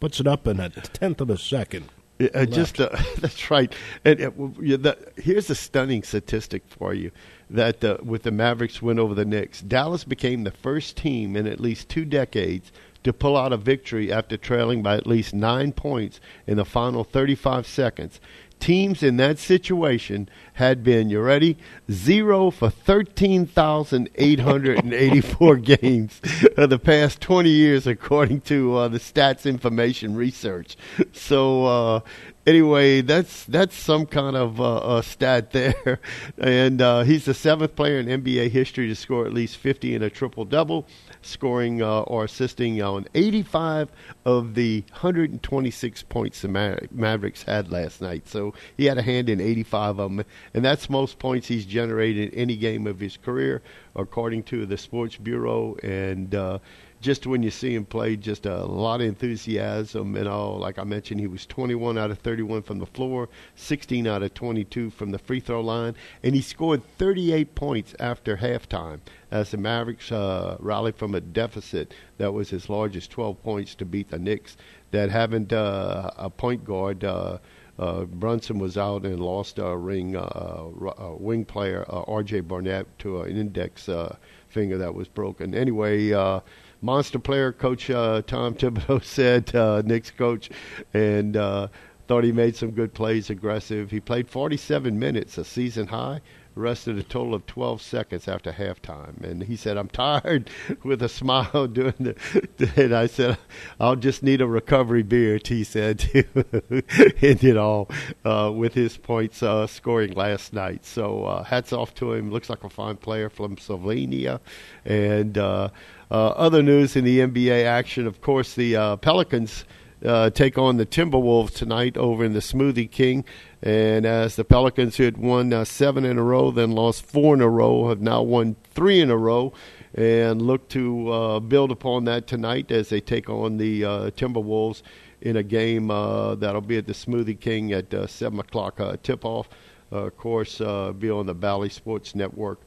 [0.00, 1.88] puts it up in a tenth of a second.
[2.34, 2.88] Uh, just uh,
[3.18, 3.74] that's right.
[4.04, 4.30] And uh,
[4.78, 7.10] that, here's a stunning statistic for you:
[7.50, 11.46] that uh, with the Mavericks win over the Knicks, Dallas became the first team in
[11.46, 12.70] at least two decades
[13.04, 17.02] to pull out a victory after trailing by at least nine points in the final
[17.02, 18.20] 35 seconds
[18.62, 21.58] teams in that situation had been, you ready?
[21.90, 26.20] Zero for 13,884 games
[26.56, 30.76] of the past 20 years, according to uh, the Stats Information Research.
[31.12, 31.98] So, uh,
[32.46, 35.98] anyway, that's that's some kind of uh, stat there.
[36.38, 40.02] and uh, he's the seventh player in NBA history to score at least 50 in
[40.02, 40.86] a triple double
[41.22, 43.90] scoring uh, or assisting on 85
[44.24, 48.28] of the 126 points the Mavericks had last night.
[48.28, 52.32] So he had a hand in 85 of them, and that's most points he's generated
[52.32, 53.62] in any game of his career,
[53.96, 55.76] according to the Sports Bureau.
[55.82, 56.58] And uh,
[57.02, 60.58] just when you see him play, just a lot of enthusiasm and all.
[60.58, 64.32] Like I mentioned, he was 21 out of 31 from the floor, 16 out of
[64.32, 69.00] 22 from the free throw line, and he scored 38 points after halftime
[69.32, 73.74] as the Mavericks uh, rallied from a deficit that was as large as 12 points
[73.74, 74.56] to beat the Knicks
[74.92, 77.02] that haven't uh, a point guard.
[77.02, 77.38] Uh,
[77.78, 82.40] uh, Brunson was out and lost a ring uh, uh, wing player uh, R.J.
[82.40, 84.14] Barrett to an index uh,
[84.48, 85.54] finger that was broken.
[85.54, 86.40] Anyway, uh,
[86.82, 90.50] monster player, Coach uh, Tom Thibodeau said, uh, Knicks coach,
[90.92, 91.68] and uh,
[92.08, 93.90] thought he made some good plays, aggressive.
[93.90, 96.20] He played 47 minutes, a season high
[96.54, 99.22] rested a total of 12 seconds after halftime.
[99.22, 100.50] And he said, I'm tired
[100.82, 103.38] with a smile doing the, and I said,
[103.80, 106.82] I'll just need a recovery beer, He said, to
[107.22, 107.88] end it all
[108.24, 110.84] uh, with his points uh, scoring last night.
[110.84, 112.30] So uh, hats off to him.
[112.30, 114.40] Looks like a fine player from Slovenia.
[114.84, 115.70] And uh,
[116.12, 119.64] other news in the NBA action, of course, the uh, Pelicans
[120.04, 123.24] uh, take on the Timberwolves tonight over in the Smoothie King.
[123.62, 127.34] And as the Pelicans, who had won uh, seven in a row, then lost four
[127.34, 129.52] in a row, have now won three in a row
[129.94, 134.82] and look to uh, build upon that tonight as they take on the uh, Timberwolves
[135.20, 138.96] in a game uh, that'll be at the Smoothie King at uh, 7 o'clock uh,
[139.02, 139.48] tip off.
[139.92, 140.58] Uh, of course,
[140.98, 142.60] be on the Bally Sports Network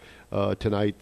[0.60, 0.96] tonight.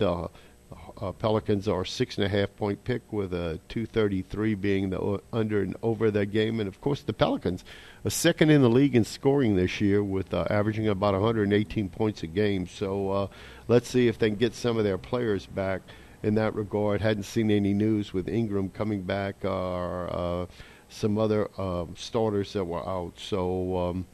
[1.11, 5.75] Pelicans are six and a half point pick with a 233 being the under and
[5.83, 6.59] over that game.
[6.59, 7.63] And of course, the Pelicans
[8.05, 12.27] are second in the league in scoring this year with averaging about 118 points a
[12.27, 12.67] game.
[12.67, 13.29] So
[13.67, 15.81] let's see if they can get some of their players back
[16.23, 17.01] in that regard.
[17.01, 20.45] Hadn't seen any news with Ingram coming back or uh,
[20.89, 23.13] some other uh, starters that were out.
[23.17, 24.05] So um,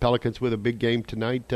[0.00, 1.52] Pelicans with a big game tonight.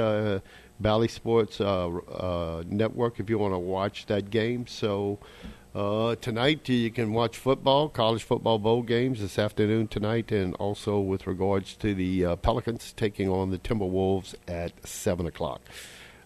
[0.83, 4.67] Bally Sports uh, uh, Network if you want to watch that game.
[4.67, 5.19] So.
[5.75, 11.01] Uh, tonight you can watch football, college football bowl games this afternoon tonight, and also
[11.01, 15.63] with regards to the uh, Pelicans taking on the Timberwolves at seven o'clock.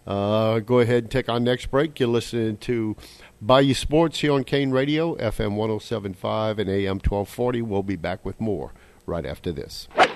[0.07, 1.98] Uh, go ahead and take our next break.
[1.98, 2.96] You're listening to
[3.40, 7.62] Bayou Sports here on Kane Radio, FM 1075 and AM 1240.
[7.62, 8.72] We'll be back with more
[9.04, 9.88] right after this.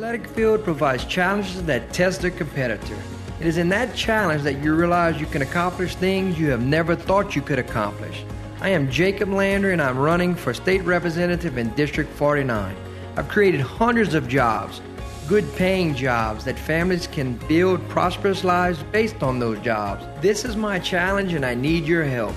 [0.00, 2.96] Athletic Field provides challenges that test the competitor.
[3.38, 6.96] It is in that challenge that you realize you can accomplish things you have never
[6.96, 8.24] thought you could accomplish.
[8.62, 12.74] I am Jacob Landry and I'm running for state representative in District 49.
[13.14, 14.80] I've created hundreds of jobs,
[15.28, 20.02] good paying jobs that families can build prosperous lives based on those jobs.
[20.22, 22.34] This is my challenge and I need your help.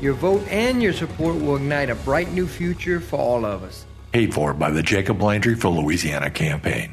[0.00, 3.86] Your vote and your support will ignite a bright new future for all of us.
[4.10, 6.92] Paid for by the Jacob Landry for Louisiana campaign.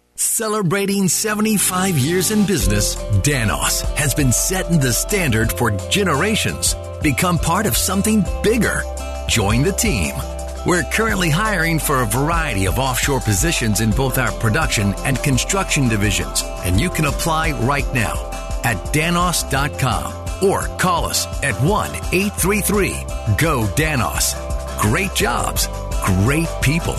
[0.21, 6.75] Celebrating 75 years in business, Danos has been setting the standard for generations.
[7.01, 8.83] Become part of something bigger.
[9.27, 10.13] Join the team.
[10.67, 15.89] We're currently hiring for a variety of offshore positions in both our production and construction
[15.89, 18.13] divisions, and you can apply right now
[18.63, 22.91] at danos.com or call us at 1 833
[23.39, 24.35] GO DANOS.
[24.79, 25.67] Great jobs,
[26.05, 26.95] great people.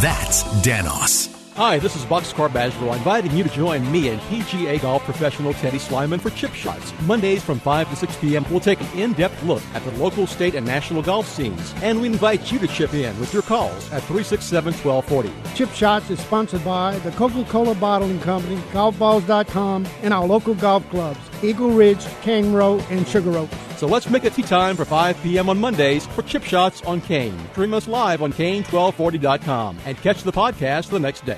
[0.00, 1.33] That's Danos.
[1.56, 5.78] Hi, this is Boxcar Basro, inviting you to join me and PGA golf professional Teddy
[5.78, 6.92] Slyman for Chip Shots.
[7.02, 10.56] Mondays from 5 to 6 p.m., we'll take an in-depth look at the local, state,
[10.56, 11.72] and national golf scenes.
[11.80, 15.54] And we invite you to chip in with your calls at 367-1240.
[15.54, 21.20] Chip Shots is sponsored by the Coca-Cola Bottling Company, golfballs.com, and our local golf clubs,
[21.40, 23.56] Eagle Ridge, Kane Row, and Sugar Oaks.
[23.84, 25.50] So let's make it tea time for 5 p.m.
[25.50, 27.38] on Mondays for Chip Shots on Kane.
[27.52, 31.36] Stream us live on Kane1240.com and catch the podcast the next day.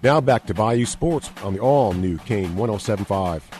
[0.00, 3.50] Now back to Bayou Sports on the all new Kane 1075.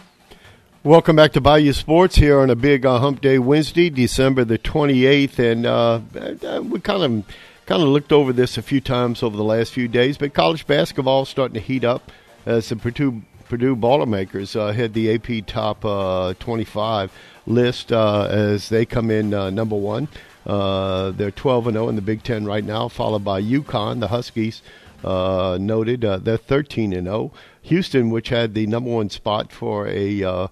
[0.85, 4.57] Welcome back to Bayou Sports here on a big uh, Hump Day Wednesday, December the
[4.57, 6.01] 28th, and uh,
[6.47, 7.37] uh, we kind of
[7.67, 10.17] kind of looked over this a few times over the last few days.
[10.17, 12.13] But college basketball is starting to heat up
[12.45, 17.13] as the Purdue Purdue Boilermakers uh, had the AP Top uh, 25
[17.47, 20.09] list uh, as they come in uh, number one.
[20.45, 24.09] Uh, they're 12 and 0 in the Big Ten right now, followed by UConn, the
[24.09, 24.63] Huskies.
[25.03, 27.33] Noted they're 13 and 0.
[27.63, 30.49] Houston, which had the number one spot for a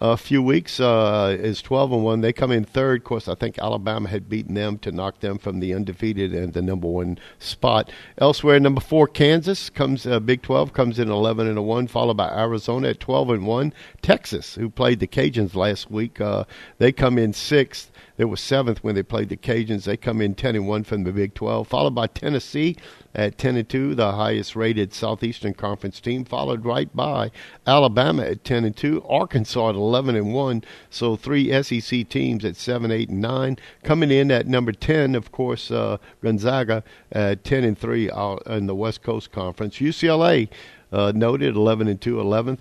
[0.00, 2.20] a few weeks, uh, is 12 and 1.
[2.20, 3.00] They come in third.
[3.00, 6.52] Of course, I think Alabama had beaten them to knock them from the undefeated and
[6.52, 7.90] the number one spot.
[8.18, 12.16] Elsewhere, number four, Kansas comes uh, Big 12 comes in 11 and a 1, followed
[12.16, 13.72] by Arizona at 12 and 1.
[14.02, 16.44] Texas, who played the Cajuns last week, uh,
[16.78, 17.90] they come in sixth.
[18.16, 19.84] They were seventh when they played the Cajuns.
[19.84, 22.76] They come in 10 and 1 from the Big 12, followed by Tennessee
[23.14, 27.30] at 10 and 2, the highest rated Southeastern Conference team, followed right by
[27.66, 30.64] Alabama at 10 and 2, Arkansas at 11 and 1.
[30.90, 33.58] So three SEC teams at 7, 8, and 9.
[33.82, 38.66] Coming in at number 10, of course, uh, Gonzaga at 10 and 3 out in
[38.66, 39.76] the West Coast Conference.
[39.76, 40.48] UCLA
[40.92, 42.58] uh, noted 11 and 2, 11th.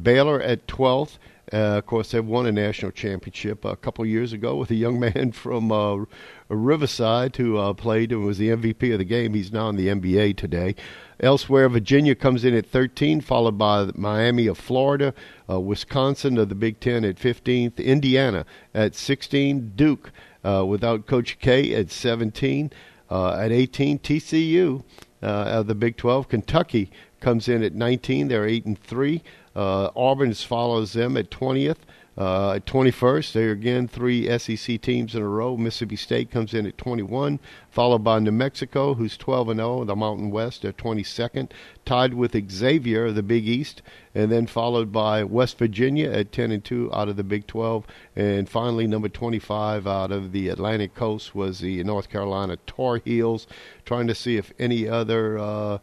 [0.00, 1.18] Baylor at 12th.
[1.52, 4.98] Uh, of course, they won a national championship a couple years ago with a young
[5.14, 6.04] man from uh,
[6.48, 9.34] Riverside who uh, played and was the MVP of the game.
[9.34, 10.74] He's now in the NBA today.
[11.20, 15.14] Elsewhere, Virginia comes in at 13, followed by Miami of Florida,
[15.48, 20.10] uh, Wisconsin of the Big Ten at 15th, Indiana at 16, Duke
[20.44, 22.72] uh, without Coach K at 17,
[23.10, 24.82] uh, at 18, TCU
[25.22, 26.90] of the Big 12, Kentucky
[27.24, 28.28] comes in at 19.
[28.28, 29.22] They're 8 and 3.
[29.54, 31.78] Uh, Auburn follows them at 20th.
[32.16, 35.56] Uh, at 21st, there again three SEC teams in a row.
[35.56, 37.40] Mississippi State comes in at 21,
[37.70, 41.50] followed by New Mexico, who's 12 and 0, the Mountain West at 22nd,
[41.84, 43.82] tied with Xavier, of the Big East,
[44.14, 47.84] and then followed by West Virginia at 10 and 2 out of the Big 12,
[48.14, 53.48] and finally number 25 out of the Atlantic Coast was the North Carolina Tar Heels,
[53.84, 55.36] trying to see if any other.
[55.36, 55.78] Uh,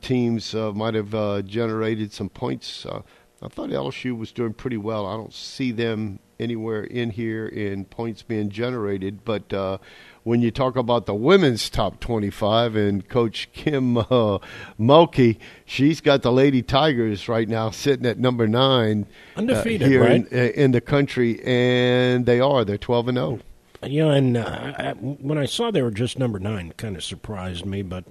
[0.00, 2.86] teams uh, might have uh, generated some points.
[2.86, 3.02] Uh,
[3.42, 5.06] I thought LSU was doing pretty well.
[5.06, 9.78] I don't see them anywhere in here in points being generated, but uh,
[10.22, 14.38] when you talk about the women's top 25 and Coach Kim uh,
[14.78, 20.02] Mulkey, she's got the Lady Tigers right now sitting at number nine, uh, undefeated here
[20.02, 20.26] right?
[20.32, 22.64] in, in, the country, and they are.
[22.64, 23.40] They're 12 and 0.
[23.84, 27.64] You know, and uh, when I saw they were just number nine, kind of surprised
[27.64, 28.04] me, but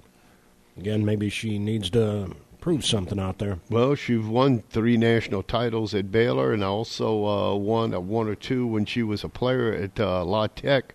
[0.76, 3.60] Again, maybe she needs to prove something out there.
[3.70, 8.34] Well, she's won three national titles at Baylor and also uh, won a one or
[8.34, 10.94] two when she was a player at uh, La Tech.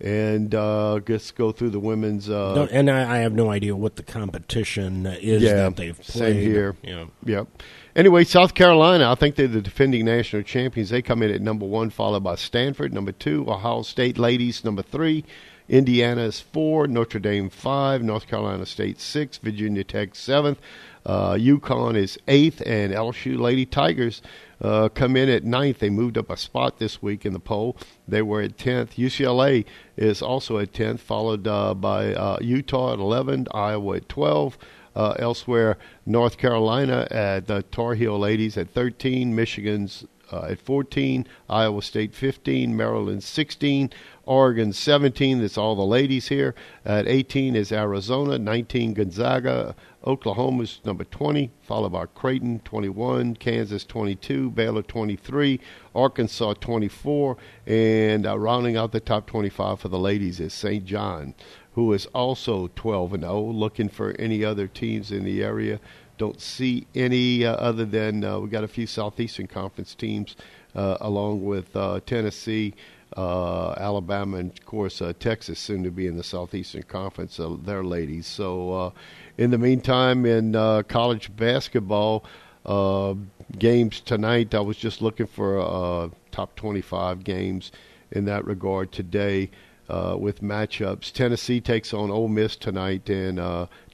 [0.00, 2.28] And uh, just go through the women's.
[2.28, 6.06] Uh, and I, I, have no idea what the competition is yeah, that they've played.
[6.06, 6.74] Same here.
[6.82, 7.04] Yeah.
[7.24, 7.62] Yep.
[7.94, 10.88] Anyway, South Carolina, I think they're the defending national champions.
[10.90, 14.82] They come in at number one, followed by Stanford, number two, Ohio State ladies, number
[14.82, 15.24] three,
[15.68, 20.58] Indiana is four, Notre Dame five, North Carolina State six, Virginia Tech seventh,
[21.04, 24.22] uh, UConn is eighth, and LSU Lady Tigers
[24.60, 25.80] uh, come in at ninth.
[25.80, 27.76] They moved up a spot this week in the poll.
[28.06, 28.96] They were at tenth.
[28.96, 29.64] UCLA
[29.96, 34.56] is also at tenth, followed uh, by uh, Utah at eleven, Iowa at twelve.
[34.94, 41.26] Uh, elsewhere, North Carolina at the Tar Heel ladies at 13, Michigan's uh, at 14,
[41.48, 43.90] Iowa State 15, Maryland 16,
[44.24, 45.40] Oregon 17.
[45.40, 46.54] That's all the ladies here.
[46.84, 49.74] At 18 is Arizona, 19 Gonzaga,
[50.06, 55.60] Oklahoma's number 20, followed by Creighton 21, Kansas 22, Baylor 23,
[55.94, 60.84] Arkansas 24, and uh, rounding out the top 25 for the ladies is St.
[60.84, 61.34] John,
[61.74, 63.42] who is also 12 and 0.
[63.42, 65.78] Looking for any other teams in the area.
[66.22, 70.36] Don't see any uh, other than uh, we got a few Southeastern Conference teams
[70.72, 72.74] uh, along with uh, Tennessee
[73.16, 77.40] uh, Alabama, and of course uh, Texas, soon to be in the Southeastern Conference.
[77.40, 78.28] Uh, their ladies.
[78.28, 78.92] So,
[79.36, 80.52] in the meantime, in
[80.84, 82.24] college basketball
[83.58, 87.72] games tonight, I was just looking for top 25 games
[88.12, 89.50] in that regard today.
[89.88, 93.38] With matchups, Tennessee takes on Ole Miss tonight in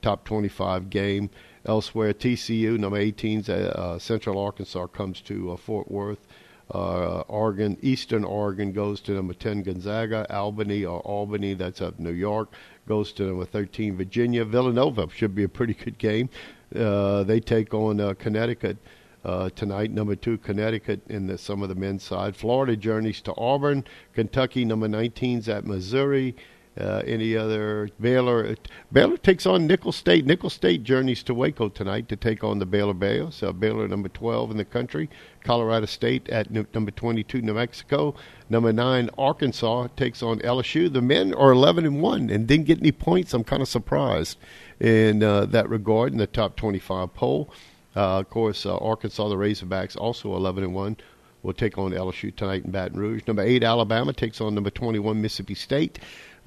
[0.03, 1.31] top 25 game.
[1.69, 6.27] Elsewhere, TCU number 18, uh, Central Arkansas comes to uh, Fort Worth.
[6.71, 10.27] Uh, Oregon, Eastern Oregon goes to number 10 Gonzaga.
[10.35, 12.55] Albany or Albany, that's up New York,
[12.87, 14.47] goes to number 13 Virginia.
[14.47, 16.31] Villanova should be a pretty good game.
[16.75, 18.79] Uh, they take on uh, Connecticut
[19.27, 19.91] uh, tonight.
[19.91, 22.35] Number two Connecticut in the, some of the men's side.
[22.35, 23.85] Florida journeys to Auburn.
[24.15, 26.35] Kentucky number 19's at Missouri.
[26.79, 28.55] Uh, any other Baylor?
[28.93, 30.25] Baylor takes on Nicholls State.
[30.27, 33.43] Nicholls State journeys to Waco tonight to take on the Baylor Bears.
[33.43, 35.11] Uh, Baylor number 12 in the country.
[35.43, 38.15] Colorado State at n- number 22, New Mexico.
[38.49, 40.93] Number nine, Arkansas takes on LSU.
[40.93, 43.35] The men are 11 and one and didn't get any points.
[43.35, 44.39] I'm kind of surprised
[44.79, 47.51] in uh, that regard in the top 25 poll.
[47.97, 50.97] Uh, of course, uh, Arkansas, the Razorbacks, also 11 and one
[51.43, 53.23] will take on LSU tonight in Baton Rouge.
[53.27, 55.99] Number eight, Alabama takes on number 21, Mississippi State.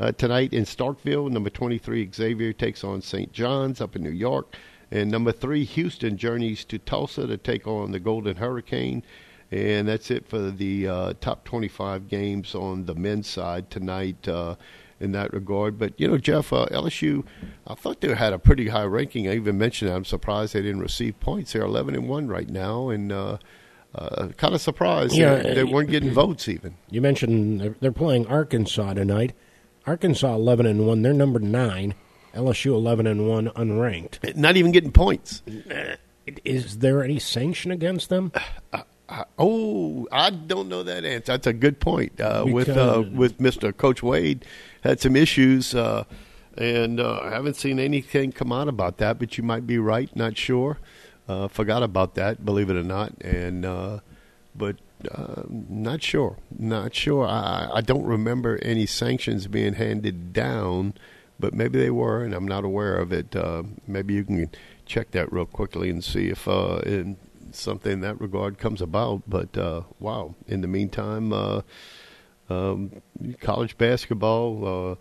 [0.01, 3.31] Uh, tonight in Starkville, number 23 Xavier takes on St.
[3.31, 4.57] John's up in New York.
[4.89, 9.03] And number three, Houston journeys to Tulsa to take on the Golden Hurricane.
[9.51, 14.55] And that's it for the uh, top 25 games on the men's side tonight uh,
[14.99, 15.77] in that regard.
[15.77, 17.23] But, you know, Jeff, uh, LSU,
[17.67, 19.27] I thought they had a pretty high ranking.
[19.27, 21.53] I even mentioned I'm surprised they didn't receive points.
[21.53, 22.89] They're 11 and 1 right now.
[22.89, 23.37] And, uh,
[23.93, 26.73] uh, kind of surprised Yeah, they, they weren't getting votes even.
[26.89, 29.35] You mentioned they're, they're playing Arkansas tonight.
[29.85, 31.01] Arkansas eleven and one.
[31.01, 31.95] They're number nine.
[32.33, 34.35] LSU eleven and one, unranked.
[34.37, 35.41] Not even getting points.
[36.45, 38.31] Is there any sanction against them?
[38.71, 38.83] Uh,
[39.37, 41.33] oh, I don't know that answer.
[41.33, 42.21] That's a good point.
[42.21, 44.45] Uh, with uh, with Mister Coach Wade,
[44.81, 46.05] had some issues, uh,
[46.57, 49.19] and uh, I haven't seen anything come out about that.
[49.19, 50.15] But you might be right.
[50.15, 50.77] Not sure.
[51.27, 52.45] Uh, forgot about that.
[52.45, 53.99] Believe it or not, and uh,
[54.55, 54.77] but
[55.11, 56.37] uh, not sure.
[56.57, 57.25] Not sure.
[57.25, 60.93] I, I don't remember any sanctions being handed down,
[61.39, 63.35] but maybe they were, and I'm not aware of it.
[63.35, 64.49] Uh, maybe you can
[64.85, 67.17] check that real quickly and see if uh, in
[67.51, 69.23] something in that regard comes about.
[69.27, 70.35] But uh, wow!
[70.47, 71.61] In the meantime, uh,
[72.49, 73.01] um,
[73.39, 74.91] college basketball.
[74.91, 74.95] Uh,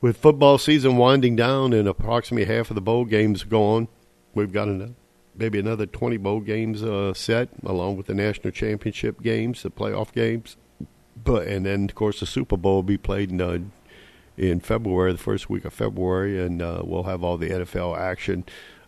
[0.00, 3.86] with football season winding down and approximately half of the bowl games gone,
[4.34, 4.94] we've got another,
[5.34, 10.12] maybe another 20 bowl games uh, set, along with the national championship games, the playoff
[10.12, 10.56] games.
[11.22, 13.58] But and then of course the Super Bowl will be played in uh,
[14.36, 18.44] in February, the first week of February, and uh, we'll have all the NFL action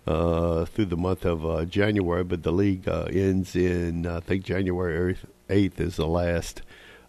[0.06, 2.24] uh, through the month of uh, January.
[2.24, 5.18] But the league uh, ends in I think January
[5.50, 6.62] eighth is the last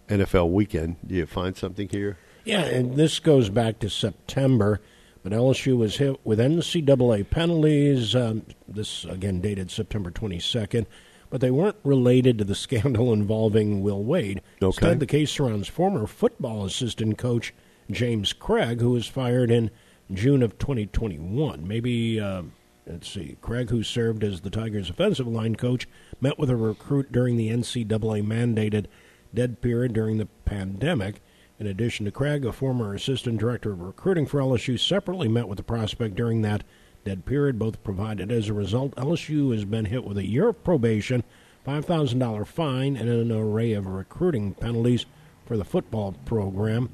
[0.08, 0.96] NFL weekend.
[1.06, 2.18] Do you find something here?
[2.44, 4.80] Yeah, and this goes back to September,
[5.24, 8.14] but LSU was hit with NCAA penalties.
[8.14, 10.84] Um, this, again, dated September 22nd,
[11.30, 14.42] but they weren't related to the scandal involving Will Wade.
[14.62, 14.66] Okay.
[14.66, 17.54] Instead, the case surrounds former football assistant coach
[17.90, 19.70] James Craig, who was fired in
[20.12, 21.66] June of 2021.
[21.66, 22.42] Maybe, uh,
[22.86, 25.88] let's see, Craig, who served as the Tigers' offensive line coach,
[26.20, 28.86] met with a recruit during the NCAA mandated
[29.32, 31.22] dead period during the pandemic.
[31.58, 35.56] In addition to Craig, a former assistant director of recruiting for LSU, separately met with
[35.56, 36.64] the prospect during that
[37.04, 37.58] dead period.
[37.58, 38.32] Both provided.
[38.32, 41.22] As a result, LSU has been hit with a year of probation,
[41.66, 45.06] $5,000 fine, and an array of recruiting penalties
[45.46, 46.90] for the football program.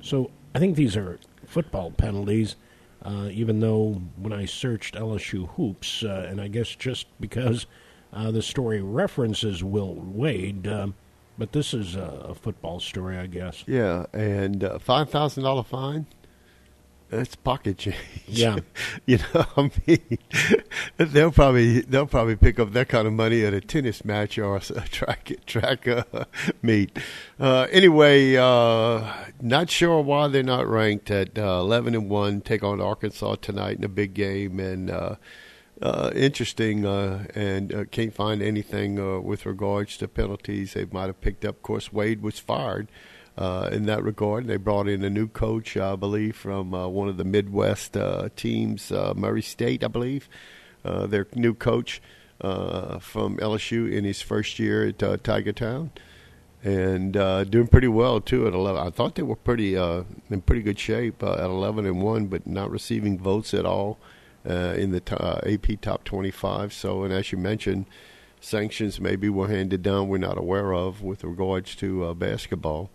[0.00, 2.56] So I think these are football penalties,
[3.02, 7.66] uh, even though when I searched LSU hoops, uh, and I guess just because
[8.12, 10.94] uh, the story references Will Wade, um,
[11.40, 13.64] but this is a, a football story, I guess.
[13.66, 16.06] Yeah, and uh, five thousand dollar fine.
[17.08, 17.96] That's pocket change.
[18.26, 18.58] Yeah.
[19.06, 20.18] you know, I mean,
[20.98, 24.56] they'll probably they'll probably pick up that kind of money at a tennis match or
[24.56, 24.60] a
[24.90, 26.04] track track uh,
[26.60, 26.98] meet.
[27.40, 29.10] Uh, anyway, uh,
[29.40, 32.42] not sure why they're not ranked at uh, eleven and one.
[32.42, 34.90] Take on Arkansas tonight in a big game, and
[35.82, 36.84] uh, interesting.
[36.84, 41.44] Uh, and uh, can't find anything uh, with regards to penalties they might have picked
[41.44, 41.56] up.
[41.56, 42.88] Of course, Wade was fired
[43.38, 44.46] uh, in that regard.
[44.46, 47.96] They brought in a new coach, I believe, from one of the Midwest
[48.36, 50.28] teams, Murray State, I believe.
[50.82, 52.02] Their new coach
[52.40, 55.92] from LSU in his first year at Tiger Town,
[56.62, 57.14] and
[57.50, 58.86] doing pretty well too at eleven.
[58.86, 62.70] I thought they were pretty in pretty good shape at eleven and one, but not
[62.70, 63.98] receiving votes at all
[64.48, 66.72] uh, in the uh, AP top twenty-five.
[66.72, 67.86] So, and as you mentioned,
[68.40, 72.90] sanctions maybe were handed down we're not aware of with regards to uh, basketball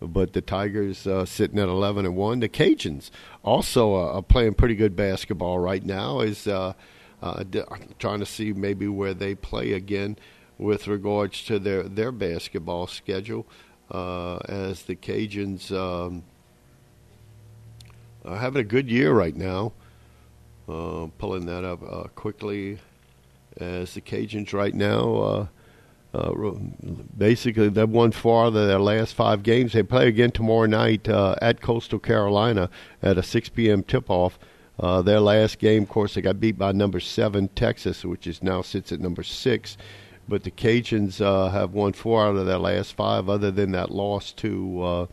[0.00, 2.40] but the Tigers uh, sitting at 11 and one.
[2.40, 3.10] The Cajuns
[3.42, 6.20] also uh, are playing pretty good basketball right now.
[6.20, 6.74] Is uh,
[7.98, 10.16] trying to see maybe where they play again
[10.58, 13.46] with regards to their their basketball schedule.
[13.90, 16.24] Uh, as the Cajuns um,
[18.24, 19.72] are having a good year right now.
[20.68, 22.76] Uh, pulling that up uh, quickly,
[23.58, 25.14] as the Cajuns right now.
[25.14, 25.46] Uh,
[26.12, 26.50] uh,
[27.16, 29.74] basically, they've won four of their last five games.
[29.74, 32.68] They play again tomorrow night uh, at Coastal Carolina
[33.00, 33.84] at a 6 p.m.
[33.84, 34.40] tip-off.
[34.80, 38.42] Uh, their last game, of course, they got beat by number seven Texas, which is
[38.42, 39.76] now sits at number six.
[40.28, 41.18] But the Cajuns
[41.52, 45.08] have won four out of their last five, other than that loss to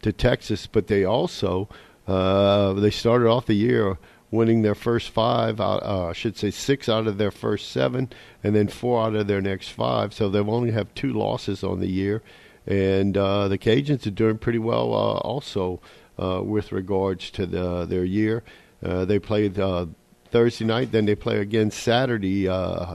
[0.00, 0.66] to Texas.
[0.66, 1.68] But they also
[2.06, 3.98] they started off the year
[4.30, 8.10] winning their first five, uh, I should say six out of their first seven,
[8.42, 10.12] and then four out of their next five.
[10.12, 12.22] So they've only have two losses on the year,
[12.66, 15.80] and uh, the Cajuns are doing pretty well uh, also
[16.18, 18.42] uh, with regards to the, their year.
[18.84, 19.86] Uh, they played uh,
[20.30, 22.48] Thursday night, then they play again Saturday,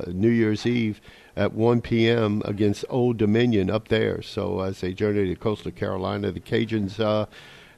[0.07, 0.99] New Year's Eve
[1.37, 2.41] at 1 p.m.
[2.43, 4.21] against Old Dominion up there.
[4.21, 6.97] So as they journey to coastal Carolina, the Cajuns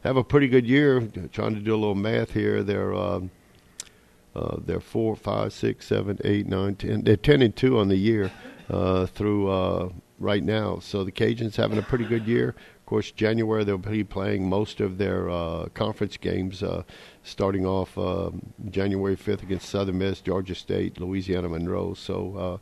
[0.03, 1.07] have a pretty good year.
[1.31, 3.29] Trying to do a little math here, they're um,
[4.35, 7.03] uh, they're four, five, six, seven, eight, nine, ten.
[7.03, 8.31] They're ten and two on the year
[8.69, 10.79] uh, through uh, right now.
[10.79, 12.49] So the Cajuns having a pretty good year.
[12.49, 16.83] Of course, January they'll be playing most of their uh, conference games, uh,
[17.23, 18.31] starting off uh,
[18.69, 21.93] January fifth against Southern Miss, Georgia State, Louisiana Monroe.
[21.93, 22.59] So.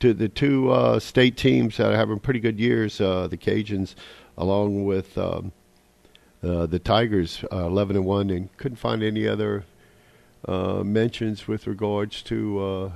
[0.00, 2.98] To the two state teams that are having pretty good years.
[2.98, 3.94] The Cajuns,
[4.36, 5.52] along with um,
[6.42, 9.64] the Tigers, eleven and one, and couldn't find any other
[10.46, 12.90] uh, mentions with regards to uh,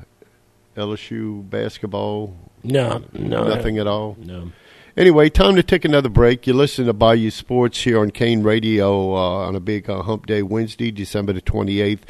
[0.77, 2.37] LSU basketball.
[2.63, 4.17] No, no, nothing at all.
[4.21, 4.53] No.
[4.97, 6.47] Anyway, time to take another break.
[6.47, 10.27] You listen to Bayou Sports here on Kane Radio uh, on a big uh, hump
[10.27, 12.01] day, Wednesday, December the 28th.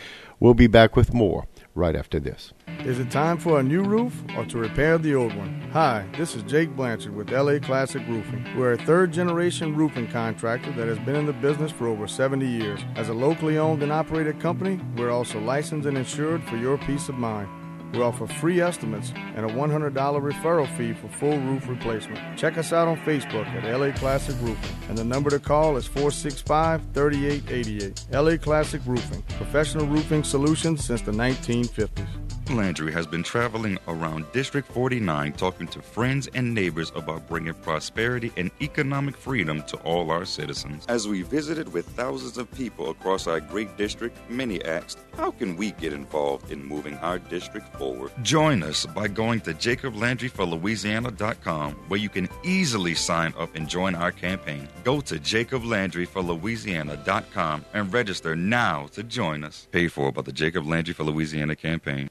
[0.40, 1.46] We'll be back with more
[1.80, 2.52] right after this.
[2.84, 5.68] Is it time for a new roof or to repair the old one?
[5.72, 8.46] Hi, this is Jake Blanchard with LA Classic Roofing.
[8.56, 12.46] We're a third generation roofing contractor that has been in the business for over 70
[12.46, 12.80] years.
[12.96, 17.08] As a locally owned and operated company, we're also licensed and insured for your peace
[17.08, 17.48] of mind.
[17.92, 22.38] We offer free estimates and a $100 referral fee for full roof replacement.
[22.38, 25.86] Check us out on Facebook at LA Classic Roofing, and the number to call is
[25.86, 28.06] 465 3888.
[28.12, 32.08] LA Classic Roofing, professional roofing solutions since the 1950s.
[32.50, 38.32] Landry has been traveling around District 49 talking to friends and neighbors about bringing prosperity
[38.36, 40.84] and economic freedom to all our citizens.
[40.88, 45.56] As we visited with thousands of people across our great district, many asked, How can
[45.56, 48.10] we get involved in moving our district forward?
[48.22, 54.12] Join us by going to jacoblandryforlouisiana.com where you can easily sign up and join our
[54.12, 54.66] campaign.
[54.84, 59.68] Go to jacoblandryforlouisiana.com and register now to join us.
[59.70, 62.08] Paid for by the Jacob Landry for Louisiana campaign.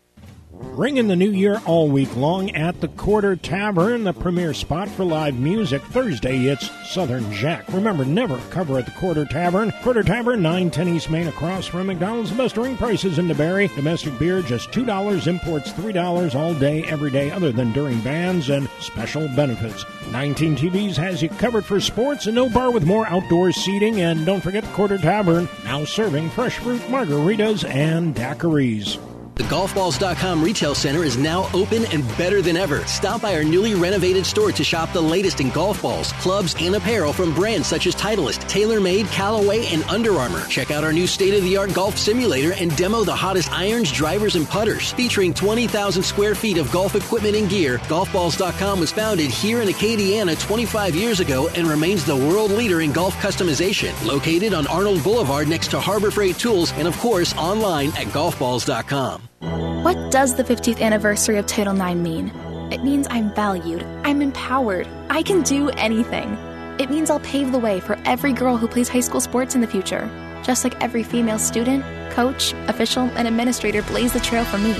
[0.61, 4.89] Ring in the new year all week long at the Quarter Tavern, the premier spot
[4.89, 5.81] for live music.
[5.83, 7.65] Thursday, it's Southern Jack.
[7.69, 9.71] Remember, never cover at the Quarter Tavern.
[9.83, 12.31] Quarter Tavern, 910 East Main, across from McDonald's.
[12.31, 13.73] The best ring prices in DeBary.
[13.73, 15.27] Domestic beer, just $2.
[15.27, 19.85] Imports, $3 all day, every day, other than during bands and special benefits.
[20.11, 24.01] 19 TVs has you covered for sports and no bar with more outdoor seating.
[24.01, 29.08] And don't forget the Quarter Tavern, now serving fresh fruit margaritas and daiquiris.
[29.39, 32.85] The golfballs.com retail center is now open and better than ever.
[32.85, 36.75] Stop by our newly renovated store to shop the latest in golf balls, clubs, and
[36.75, 40.45] apparel from brands such as Titleist, TaylorMade, Callaway, and Under Armour.
[40.47, 43.93] Check out our new state of the art golf simulator and demo the hottest irons,
[43.93, 44.91] drivers, and putters.
[44.91, 50.37] Featuring 20,000 square feet of golf equipment and gear, golfballs.com was founded here in Acadiana
[50.37, 53.93] 25 years ago and remains the world leader in golf customization.
[54.05, 59.28] Located on Arnold Boulevard next to Harbor Freight Tools and, of course, online at golfballs.com.
[59.41, 62.27] What does the 50th anniversary of Title IX mean?
[62.71, 66.37] It means I'm valued, I'm empowered, I can do anything.
[66.79, 69.61] It means I'll pave the way for every girl who plays high school sports in
[69.61, 70.09] the future,
[70.43, 74.75] just like every female student, coach, official, and administrator blaze the trail for me.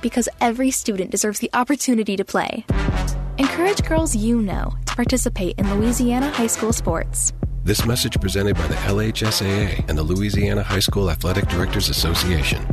[0.00, 2.64] Because every student deserves the opportunity to play.
[3.38, 7.32] Encourage girls you know to participate in Louisiana high school sports.
[7.64, 12.66] This message presented by the LHSAA and the Louisiana High School Athletic Directors Association.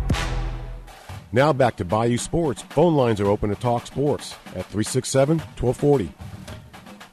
[1.32, 2.62] Now back to Bayou Sports.
[2.62, 6.12] Phone lines are open to talk sports at 367 1240.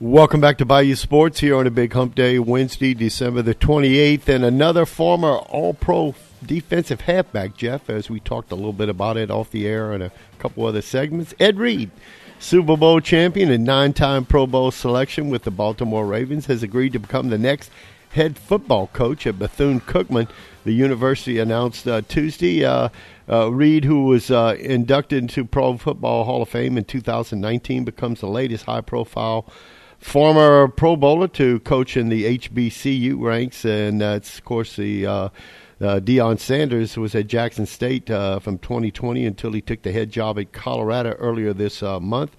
[0.01, 4.29] Welcome back to Bayou Sports here on a big hump day, Wednesday, December the 28th.
[4.29, 9.17] And another former All Pro defensive halfback, Jeff, as we talked a little bit about
[9.17, 11.35] it off the air and a couple other segments.
[11.39, 11.91] Ed Reed,
[12.39, 16.93] Super Bowl champion and nine time Pro Bowl selection with the Baltimore Ravens, has agreed
[16.93, 17.71] to become the next
[18.13, 20.29] head football coach at Bethune Cookman.
[20.65, 22.65] The university announced uh, Tuesday.
[22.65, 22.89] Uh,
[23.29, 28.21] uh, Reed, who was uh, inducted into Pro Football Hall of Fame in 2019, becomes
[28.21, 29.47] the latest high profile
[29.99, 33.65] former Pro Bowler to coach in the HBCU ranks.
[33.65, 35.07] And that's, of course, the.
[35.07, 35.29] Uh,
[35.81, 40.13] uh, Deion Sanders was at Jackson State uh, from 2020 until he took the head
[40.13, 42.37] job at Colorado earlier this uh, month.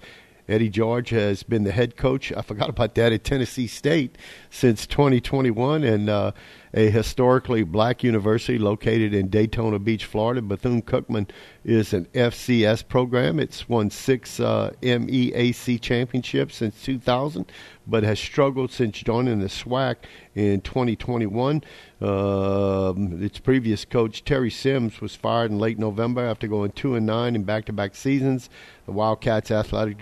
[0.48, 2.32] Eddie George has been the head coach.
[2.32, 4.18] I forgot about that at Tennessee State
[4.50, 6.32] since 2021, and uh,
[6.74, 10.42] a historically black university located in Daytona Beach, Florida.
[10.42, 11.30] Bethune Cookman
[11.64, 13.38] is an FCS program.
[13.38, 17.50] It's won six uh, MEAC championships since 2000,
[17.86, 19.96] but has struggled since joining the SWAC
[20.34, 21.62] in 2021.
[22.00, 27.06] Um, its previous coach Terry Sims was fired in late November after going two and
[27.06, 28.50] nine in back-to-back seasons.
[28.86, 29.98] The Wildcats athletic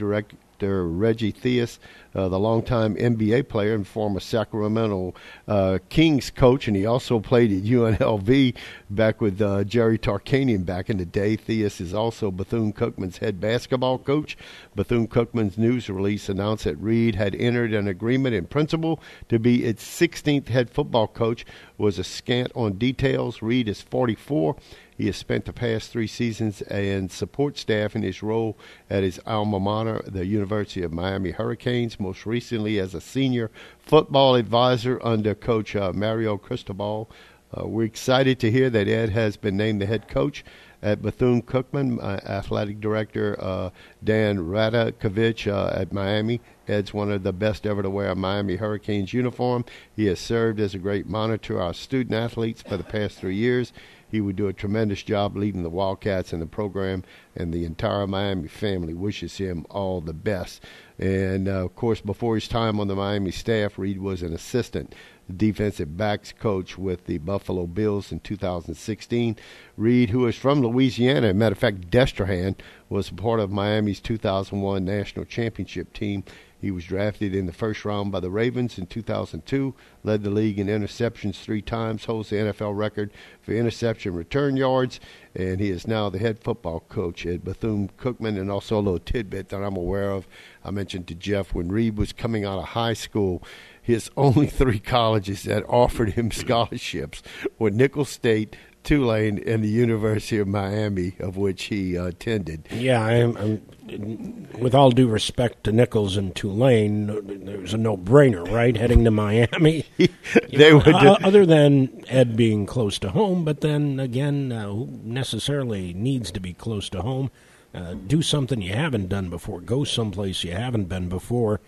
[0.63, 1.79] director Reggie Theus,
[2.15, 5.13] uh, the longtime NBA player and former Sacramento
[5.49, 8.55] uh, Kings coach, and he also played at UNLV
[8.89, 11.37] back with uh, Jerry Tarkanian back in the day.
[11.37, 14.37] Theus is also Bethune Cookman's head basketball coach.
[14.77, 19.65] Bethune Cookman's news release announced that Reed had entered an agreement in principle to be
[19.65, 21.45] its 16th head football coach.
[21.77, 23.43] Was a scant on details.
[23.43, 24.55] Reed is 44
[24.97, 28.57] he has spent the past three seasons and support staff in his role
[28.91, 34.35] at his alma mater, the University of Miami Hurricanes, most recently as a senior football
[34.35, 37.11] advisor under Coach uh, Mario Cristobal.
[37.57, 40.45] Uh, we're excited to hear that Ed has been named the head coach
[40.83, 42.01] at Bethune Cookman.
[42.01, 43.71] My athletic director uh,
[44.03, 46.41] Dan Radakovich uh, at Miami.
[46.67, 49.65] Ed's one of the best ever to wear a Miami Hurricanes uniform.
[49.95, 53.73] He has served as a great monitor our student athletes for the past three years.
[54.13, 57.03] He would do a tremendous job leading the Wildcats and the program,
[57.35, 60.63] and the entire Miami family wishes him all the best.
[60.99, 64.95] And uh, of course, before his time on the Miami staff, Reed was an assistant
[65.35, 69.37] defensive backs coach with the Buffalo Bills in 2016.
[69.77, 72.57] Reed, who is from Louisiana, matter of fact, Destrehan,
[72.89, 76.25] was part of Miami's 2001 national championship team.
[76.63, 80.61] He was drafted in the first round by the Ravens in 2002, led the league
[80.61, 83.11] in interceptions three times, holds the NFL record
[83.41, 85.01] for interception return yards,
[85.35, 88.39] and he is now the head football coach at Bethune Cookman.
[88.39, 90.29] And also a little tidbit that I'm aware of.
[90.65, 93.43] I mentioned to Jeff when Reed was coming out of high school,
[93.83, 97.23] his only three colleges that offered him scholarships
[97.59, 102.69] were Nicholls State, Tulane, and the University of Miami, of which he uh, attended.
[102.71, 108.77] Yeah, I'm, I'm, with all due respect to Nicholls and Tulane, there's a no-brainer, right?
[108.77, 109.85] Heading to Miami.
[109.99, 115.01] they know, uh, other than Ed being close to home, but then again, uh, who
[115.03, 117.31] necessarily needs to be close to home?
[117.75, 119.61] Uh, do something you haven't done before.
[119.61, 121.61] Go someplace you haven't been before.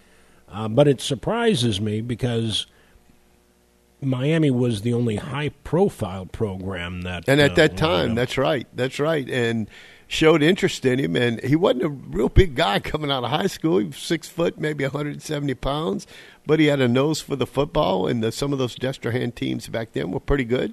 [0.55, 2.67] Uh, but it surprises me because
[4.01, 7.25] Miami was the only high profile program that.
[7.29, 8.67] And at uh, that time, that's right.
[8.73, 9.29] That's right.
[9.29, 9.69] And
[10.07, 11.17] showed interest in him.
[11.17, 13.79] And he wasn't a real big guy coming out of high school.
[13.79, 16.07] He was six foot, maybe 170 pounds.
[16.47, 18.07] But he had a nose for the football.
[18.07, 20.73] And the, some of those Destrehan teams back then were pretty good.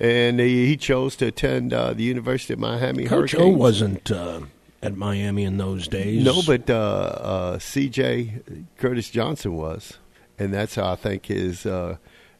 [0.00, 3.54] And he, he chose to attend uh, the University of Miami Coach Hurricanes.
[3.54, 4.10] O wasn't.
[4.10, 4.40] Uh,
[4.82, 6.24] at Miami in those days.
[6.24, 8.40] No, but uh, uh, C.J.
[8.78, 9.98] Curtis Johnson was,
[10.38, 11.96] and that's how I think his uh,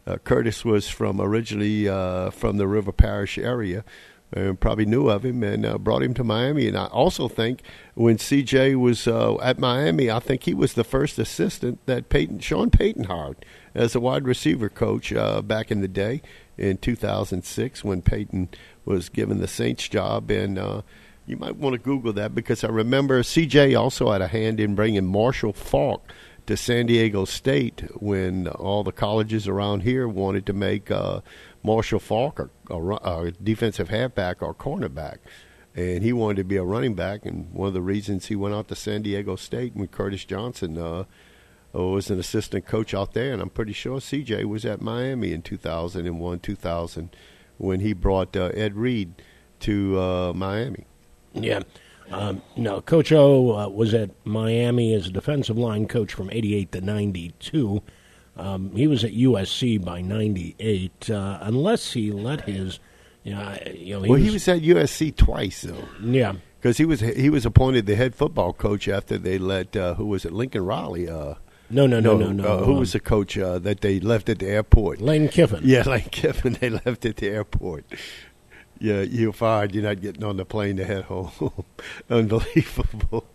[0.06, 3.84] uh Curtis was from originally uh, from the River Parish area.
[4.32, 6.68] And probably knew of him and uh, brought him to Miami.
[6.68, 7.62] And I also think
[7.94, 12.70] when CJ was at Miami, I think he was the first assistant that Payton, Sean
[12.70, 15.12] Payton hired as a wide receiver coach
[15.48, 16.22] back in the day
[16.56, 18.50] in 2006 when Payton
[18.84, 20.30] was given the Saints job.
[20.30, 20.60] And
[21.30, 24.74] you might want to Google that because I remember CJ also had a hand in
[24.74, 26.12] bringing Marshall Faulk
[26.46, 31.20] to San Diego State when all the colleges around here wanted to make uh,
[31.62, 35.18] Marshall Faulk a, a, a defensive halfback or cornerback.
[35.76, 38.56] And he wanted to be a running back, and one of the reasons he went
[38.56, 41.04] out to San Diego State with Curtis Johnson uh,
[41.72, 43.32] was an assistant coach out there.
[43.32, 47.16] And I'm pretty sure CJ was at Miami in 2001, 2000
[47.56, 49.22] when he brought uh, Ed Reed
[49.60, 50.86] to uh, Miami.
[51.34, 51.60] Yeah.
[52.10, 56.72] Um, no, Coach O uh, was at Miami as a defensive line coach from 88
[56.72, 57.82] to 92.
[58.36, 62.80] Um, he was at USC by 98, uh, unless he let his.
[63.22, 65.84] You know, you know, he well, was, he was at USC twice, though.
[66.02, 66.34] Yeah.
[66.58, 70.06] Because he was he was appointed the head football coach after they let uh, who
[70.06, 71.34] was it Lincoln Riley uh,
[71.70, 72.44] no, no, no, no, no.
[72.44, 75.00] Uh, who um, was the coach uh, that they left at the airport?
[75.00, 75.60] Lane Kiffin.
[75.62, 76.54] Yeah, Lane Kiffin.
[76.60, 77.84] They left at the airport
[78.80, 79.74] yeah, you're fired.
[79.74, 81.52] You're not getting on the plane to head home.
[82.10, 83.26] Unbelievable.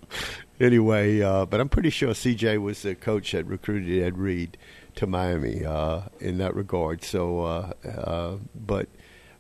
[0.59, 4.57] anyway, uh, but I'm pretty sure CJ was the coach that recruited Ed Reed
[4.95, 7.03] to Miami uh, in that regard.
[7.03, 8.89] So, uh, uh but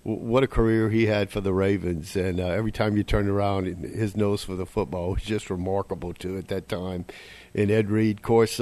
[0.03, 2.15] what a career he had for the Ravens.
[2.15, 6.13] And uh, every time you turn around, his nose for the football was just remarkable,
[6.13, 7.05] too, at that time.
[7.55, 8.59] And Ed Reed, of course,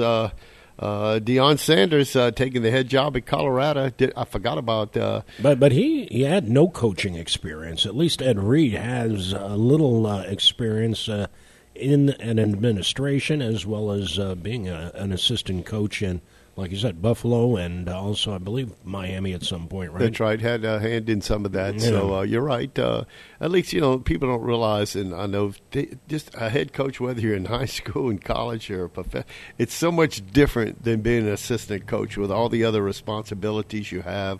[0.78, 3.90] uh, Deion Sanders uh, taking the head job at Colorado.
[3.90, 4.96] Did, I forgot about.
[4.96, 7.86] Uh, but but he, he had no coaching experience.
[7.86, 11.28] At least Ed Reed has a little uh, experience uh,
[11.74, 16.20] in an administration as well as uh, being a, an assistant coach in
[16.56, 20.00] like you said, Buffalo and also I believe Miami at some point, right?
[20.00, 20.40] That's right.
[20.40, 21.74] Had a hand in some of that.
[21.74, 21.80] Yeah.
[21.80, 22.76] So uh, you're right.
[22.78, 23.04] Uh,
[23.40, 27.00] at least you know people don't realize, and I know they, just a head coach,
[27.00, 29.24] whether you're in high school, in college, or a prof-
[29.58, 34.02] it's so much different than being an assistant coach with all the other responsibilities you
[34.02, 34.38] have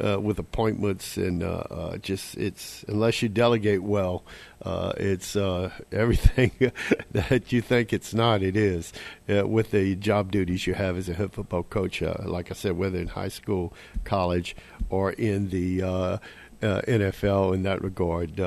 [0.00, 4.24] uh, with appointments and uh, uh, just it's unless you delegate well,
[4.62, 6.50] uh, it's uh, everything
[7.12, 8.42] that you think it's not.
[8.42, 8.92] It is
[9.28, 12.02] uh, with the job duties you have as a head football coach.
[12.02, 13.72] like I said, whether in high school,
[14.04, 14.56] college,
[14.90, 15.80] or in the
[16.60, 18.40] NFL in that regard.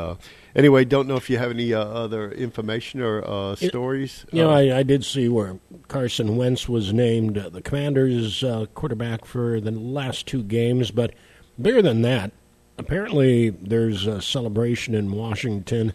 [0.55, 4.25] anyway, don't know if you have any other information or stories.
[4.31, 8.43] You know, I, I, did see where Carson Wentz was named the Commanders'
[8.73, 11.13] quarterback for the last two games, but
[11.59, 12.31] Bigger than that,
[12.77, 15.93] apparently there's a celebration in Washington,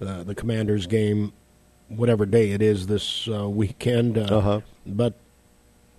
[0.00, 1.32] uh, the Commanders game,
[1.88, 4.18] whatever day it is this uh, weekend.
[4.18, 4.60] Uh, uh-huh.
[4.86, 5.14] But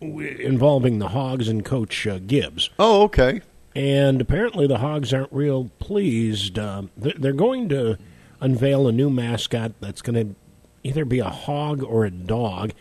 [0.02, 2.70] involving the Hogs and Coach uh, Gibbs.
[2.78, 3.42] Oh, okay.
[3.76, 6.60] And apparently the Hogs aren't real pleased.
[6.60, 7.98] Uh, they're going to
[8.40, 10.36] unveil a new mascot that's going to
[10.84, 12.74] either be a hog or a dog.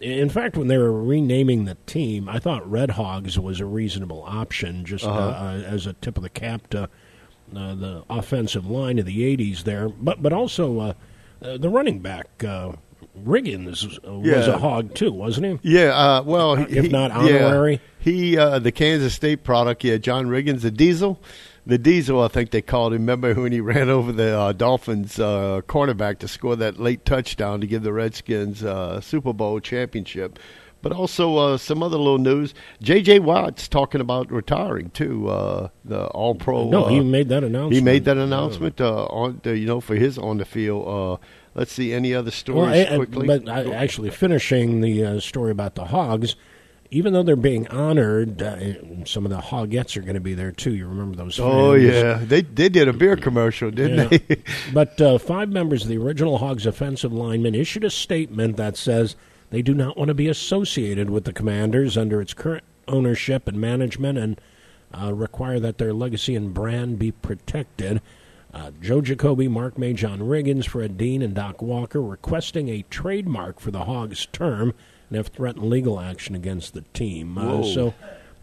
[0.00, 4.22] In fact, when they were renaming the team, I thought Red Hogs was a reasonable
[4.26, 5.44] option, just uh Uh-huh.
[5.46, 6.84] uh, as a tip of the cap to
[7.56, 9.88] uh, the offensive line of the '80s there.
[9.88, 10.92] But but also uh,
[11.42, 12.72] uh, the running back uh,
[13.24, 14.54] Riggins uh, was Yeah.
[14.54, 15.76] a hog too, wasn't he?
[15.78, 17.46] Yeah, uh, well, if he- not yeah.
[17.46, 17.80] honorary.
[17.98, 19.82] he uh, the Kansas State product.
[19.82, 21.20] Yeah, John Riggins, the Diesel,
[21.66, 22.22] the Diesel.
[22.22, 23.02] I think they called him.
[23.02, 27.60] Remember when he ran over the uh, Dolphins uh, cornerback to score that late touchdown
[27.60, 30.38] to give the Redskins uh, Super Bowl championship.
[30.80, 32.54] But also uh, some other little news.
[32.80, 33.18] J.J.
[33.18, 35.28] Watt's talking about retiring too.
[35.28, 36.68] Uh, the All Pro.
[36.70, 37.74] No, uh, he made that announcement.
[37.74, 40.86] He made that announcement uh, on the, you know for his on the field.
[40.86, 43.26] Uh, let's see any other stories Well, I- quickly.
[43.26, 46.36] but I, actually, finishing the uh, story about the hogs,
[46.90, 50.52] even though they're being honored, uh, some of the hogettes are going to be there
[50.52, 50.74] too.
[50.74, 51.38] You remember those?
[51.38, 51.84] oh fans?
[51.84, 54.18] yeah, they they did a beer commercial, didn't Yeah.
[54.28, 54.42] they?
[54.72, 59.16] but uh, five members of the original Hogs offensive linemen issued a statement that says
[59.50, 63.60] they do not want to be associated with the Commanders under its current ownership and
[63.60, 64.40] management, and
[64.94, 68.00] uh, require that their legacy and brand be protected.
[68.54, 73.60] Uh, Joe Jacoby, Mark May, John Riggins, Fred Dean, and Doc Walker requesting a trademark
[73.60, 74.72] for the Hogs term
[75.08, 77.38] and have threatened legal action against the team.
[77.38, 77.94] Uh, so,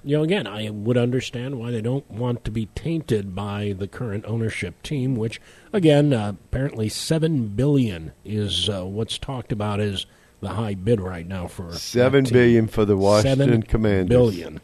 [0.04, 3.88] you know, again, I would understand why they don't want to be tainted by the
[3.88, 5.42] current ownership team, which,
[5.74, 10.06] again, uh, apparently seven billion is uh, what's talked about as
[10.42, 14.10] the high bid right now for Seven billion for the Washington Seven Commanders.
[14.10, 14.62] billion,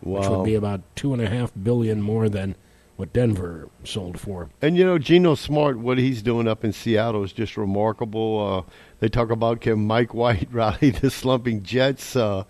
[0.00, 2.54] which would be about two and a half billion more than
[3.00, 4.50] what Denver sold for.
[4.60, 8.66] And you know, Geno Smart, what he's doing up in Seattle is just remarkable.
[8.68, 8.70] Uh,
[9.00, 12.14] they talk about can Mike White rally the slumping Jets.
[12.14, 12.44] Uh,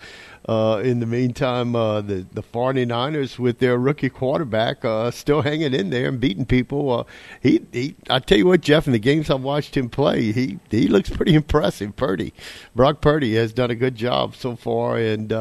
[0.48, 5.72] uh, in the meantime, uh, the the 49ers with their rookie quarterback uh, still hanging
[5.72, 6.90] in there and beating people.
[6.90, 7.04] Uh,
[7.40, 10.58] he, he, I tell you what, Jeff, in the games I've watched him play, he
[10.68, 11.94] he looks pretty impressive.
[11.94, 12.34] Purdy,
[12.74, 14.98] Brock Purdy has done a good job so far.
[14.98, 15.32] And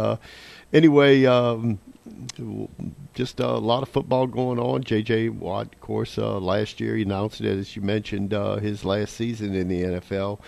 [0.72, 1.26] anyway.
[1.26, 1.80] Um,
[3.14, 4.84] just a lot of football going on.
[4.84, 5.30] J.J.
[5.30, 9.14] Watt, of course, uh, last year he announced it, as you mentioned, uh, his last
[9.16, 10.40] season in the NFL.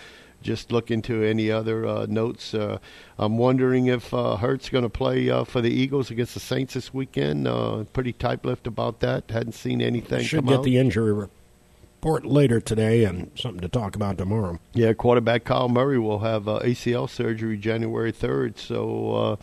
[0.42, 2.52] Just look into any other uh, notes.
[2.52, 2.78] Uh,
[3.16, 6.74] I'm wondering if uh, Hurts going to play uh, for the Eagles against the Saints
[6.74, 7.46] this weekend.
[7.46, 9.30] Uh, pretty tight-lipped about that.
[9.30, 10.64] Hadn't seen anything Should get out.
[10.64, 14.58] the injury report later today and something to talk about tomorrow.
[14.72, 18.58] Yeah, quarterback Kyler Murray will have uh, ACL surgery January 3rd.
[18.58, 19.36] So, uh,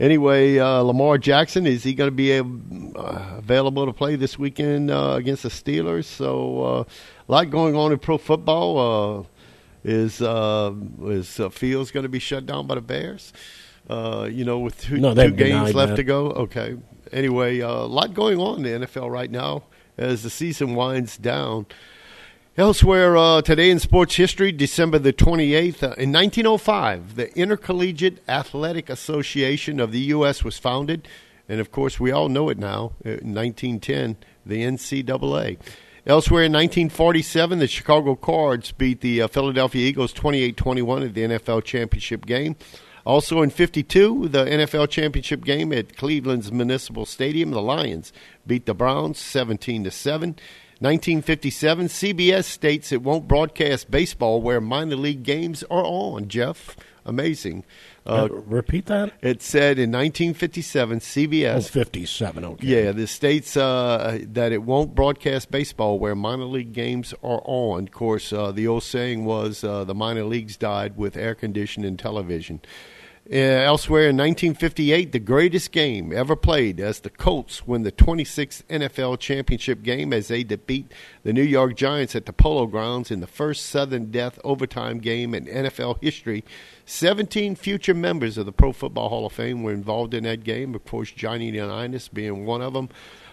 [0.00, 2.60] anyway, uh, Lamar Jackson, is he going to be able,
[2.96, 6.04] uh, available to play this weekend uh, against the Steelers?
[6.04, 6.84] So, uh,
[7.28, 9.20] a lot going on in pro football.
[9.20, 9.24] Uh,
[9.86, 10.72] is uh,
[11.02, 13.32] is uh, Fields going to be shut down by the Bears?
[13.88, 15.96] Uh, you know, with two, No, two games left that.
[15.96, 16.30] to go.
[16.30, 16.76] Okay.
[17.12, 19.64] Anyway, uh, a lot going on in the NFL right now
[19.98, 21.66] as the season winds down.
[22.56, 28.88] Elsewhere uh, today in sports history, December the 28th, uh, in 1905, the Intercollegiate Athletic
[28.88, 30.44] Association of the U.S.
[30.44, 31.08] was founded.
[31.48, 32.92] And of course, we all know it now.
[33.04, 35.58] uh, In 1910, the NCAA.
[36.06, 41.22] Elsewhere in 1947, the Chicago Cards beat the uh, Philadelphia Eagles 28 21 at the
[41.22, 42.54] NFL championship game.
[43.04, 48.12] Also in 52, the NFL championship game at Cleveland's Municipal Stadium, the Lions
[48.46, 50.36] beat the Browns 17 to 7.
[50.84, 56.28] 1957, CBS states it won't broadcast baseball where minor league games are on.
[56.28, 56.76] Jeff,
[57.06, 57.64] amazing.
[58.06, 59.14] Uh, repeat that.
[59.22, 61.56] It said in 1957, CBS.
[61.56, 62.66] Oh, 57, okay.
[62.66, 67.84] Yeah, the states uh, that it won't broadcast baseball where minor league games are on.
[67.84, 71.88] Of course, uh, the old saying was uh, the minor leagues died with air conditioning
[71.88, 72.60] and television.
[73.32, 78.62] Uh, elsewhere in 1958, the greatest game ever played as the Colts win the 26th
[78.64, 83.20] NFL championship game as they defeat the New York Giants at the Polo Grounds in
[83.20, 86.44] the first sudden death overtime game in NFL history.
[86.84, 90.74] 17 future members of the Pro Football Hall of Fame were involved in that game.
[90.74, 92.90] Of course, Johnny Unitas being one of them,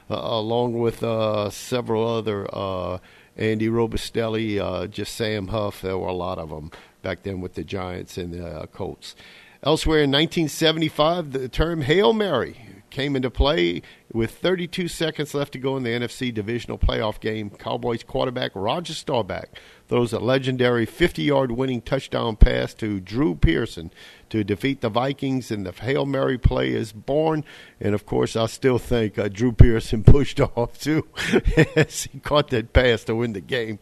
[0.09, 2.99] uh, along with uh, several other uh,
[3.35, 5.81] Andy Robustelli, uh, just Sam Huff.
[5.81, 6.71] There were a lot of them
[7.01, 9.15] back then with the Giants and the uh, Colts.
[9.63, 13.81] Elsewhere in 1975, the term Hail Mary came into play
[14.13, 17.49] with 32 seconds left to go in the NFC divisional playoff game.
[17.49, 19.49] Cowboys quarterback Roger Staubach
[19.87, 23.91] throws a legendary 50 yard winning touchdown pass to Drew Pearson
[24.29, 27.43] to defeat the Vikings, and the Hail Mary play is born.
[27.81, 31.07] And of course, I still think uh, Drew Pearson pushed off too
[31.75, 33.79] as he caught that pass to win the game.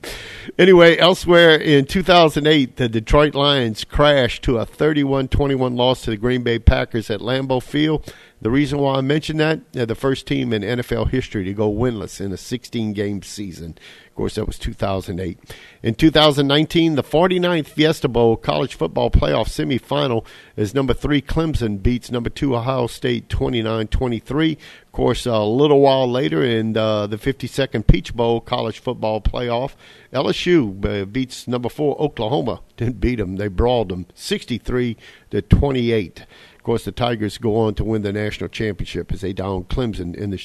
[0.58, 6.18] Anyway, elsewhere in 2008, the Detroit Lions crashed to a 31 21 loss to the
[6.18, 8.12] Green Bay Packers at Lambeau Field.
[8.42, 12.22] The reason why I mention that, the first team in NFL history to go winless
[12.22, 13.78] in a 16 game season.
[14.08, 15.38] Of course, that was 2008.
[15.84, 20.26] In 2019, the 49th Fiesta Bowl college football playoff semifinal
[20.56, 24.54] as number three Clemson beats number two Ohio State 29 23.
[24.54, 29.74] Of course, a little while later in uh, the 52nd Peach Bowl college football playoff,
[30.14, 32.62] LSU uh, beats number four Oklahoma.
[32.78, 34.96] Didn't beat them, they brawled them 63
[35.32, 36.26] to 28.
[36.70, 40.30] Course, the Tigers go on to win the national championship as they down Clemson in
[40.30, 40.38] the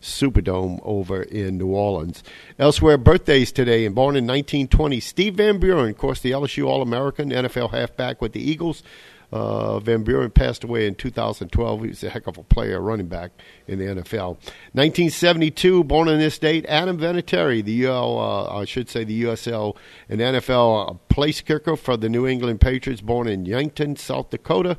[0.00, 2.24] Superdome over in New Orleans.
[2.58, 6.80] Elsewhere, birthdays today, and born in 1920, Steve Van Buren, of course, the LSU All
[6.80, 8.82] American, NFL halfback with the Eagles.
[9.30, 11.82] Uh, Van Buren passed away in 2012.
[11.82, 13.32] He was a heck of a player, running back
[13.66, 14.38] in the NFL.
[14.72, 19.76] 1972, born on this date, Adam Vinatieri, the UL, uh, I should say the USL
[20.08, 24.78] and NFL uh, place kicker for the New England Patriots, born in Yankton, South Dakota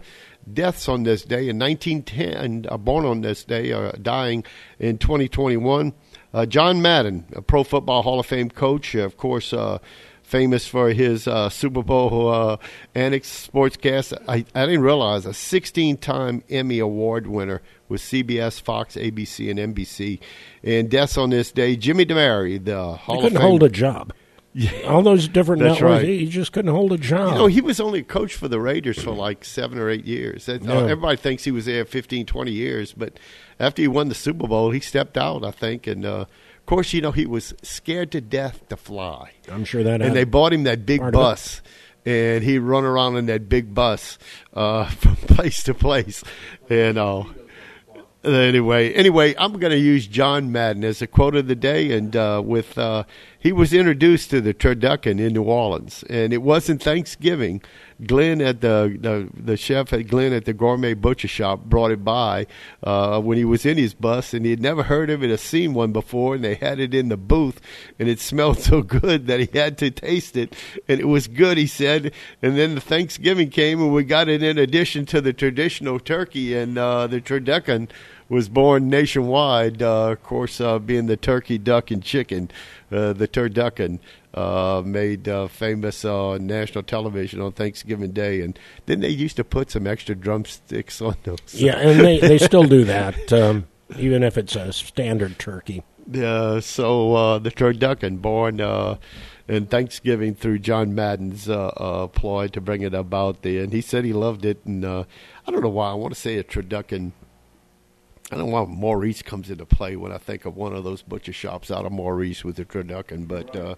[0.54, 1.50] deaths on this day.
[1.50, 4.44] In 1910, uh, born on this day, uh, dying
[4.80, 5.94] in 2021.
[6.34, 9.80] Uh, John Madden, a Pro Football Hall of Fame coach, of course, uh,
[10.24, 12.58] famous for his uh, Super Bowl uh,
[12.94, 14.14] Annex sportscast.
[14.28, 19.76] I, I didn't realize a 16 time Emmy Award winner with CBS, Fox, ABC, and
[19.76, 20.20] NBC.
[20.64, 23.50] And deaths on this day, Jimmy Demaret, the Hall he couldn't of Fame.
[23.50, 24.14] hold a job.
[24.60, 24.88] Yeah.
[24.88, 26.10] All those different That's networks, right.
[26.10, 27.34] he just couldn't hold a job.
[27.34, 30.06] You know, he was only a coach for the Raiders for like seven or eight
[30.06, 30.48] years.
[30.48, 30.80] That- uh, Yeah.
[30.92, 33.20] everybody thinks he was there 15, 20 years, but
[33.60, 35.86] after he won the Super Bowl, he stepped out, I think.
[35.86, 39.34] And uh, of course, you know, he was scared to death to fly.
[39.52, 40.02] I'm sure that.
[40.02, 41.24] And they bought him that big part of it.
[41.24, 41.62] bus.
[42.04, 44.18] And he'd run around in that big bus
[44.56, 46.24] uh, from place to place.
[46.68, 47.26] And uh,
[48.24, 52.16] anyway, anyway, I'm going to use John Madden as a quote of the day, and
[52.16, 53.04] uh, with uh,
[53.48, 57.62] he was introduced to the turducken in New Orleans, and it wasn't Thanksgiving.
[58.06, 62.04] Glenn at the the, the chef at Glenn at the gourmet butcher shop brought it
[62.04, 62.46] by
[62.84, 65.38] uh, when he was in his bus, and he had never heard of it or
[65.38, 67.62] seen one before, and they had it in the booth,
[67.98, 70.54] and it smelled so good that he had to taste it,
[70.90, 72.12] and it was good, he said.
[72.42, 76.54] And then the Thanksgiving came, and we got it in addition to the traditional turkey
[76.54, 77.88] and uh, the turducken
[78.30, 79.82] was born nationwide.
[79.82, 82.50] Uh, of course, uh, being the turkey, duck, and chicken,
[82.90, 84.00] the turducken
[84.34, 89.44] uh, made uh, famous on national television on Thanksgiving Day, and then they used to
[89.44, 91.40] put some extra drumsticks on those.
[91.54, 93.68] Yeah, and they, they still do that, um,
[93.98, 95.84] even if it's a standard turkey.
[96.16, 98.98] Uh, so uh, the turducken, born uh,
[99.48, 103.82] in Thanksgiving through John Madden's uh, uh, ploy to bring it about there, and he
[103.82, 104.64] said he loved it.
[104.66, 105.04] And uh,
[105.46, 107.12] I don't know why I want to say a turducken.
[108.32, 111.02] I don't know why Maurice comes into play when I think of one of those
[111.02, 113.76] butcher shops out of Maurice with the turducken, but uh,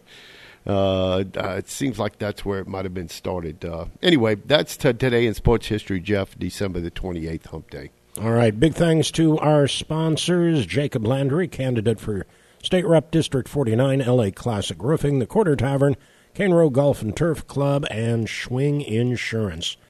[0.66, 1.24] uh,
[1.58, 3.64] it seems like that's where it might have been started.
[3.64, 6.38] Uh, anyway, that's t- today in sports history, Jeff.
[6.38, 7.92] December the twenty eighth, Hump Day.
[8.20, 12.26] All right, big thanks to our sponsors Jacob Landry, candidate for
[12.62, 15.96] State Rep District 49, LA Classic Roofing, the Quarter Tavern,
[16.34, 19.78] Cane Row Golf and Turf Club, and Schwing Insurance.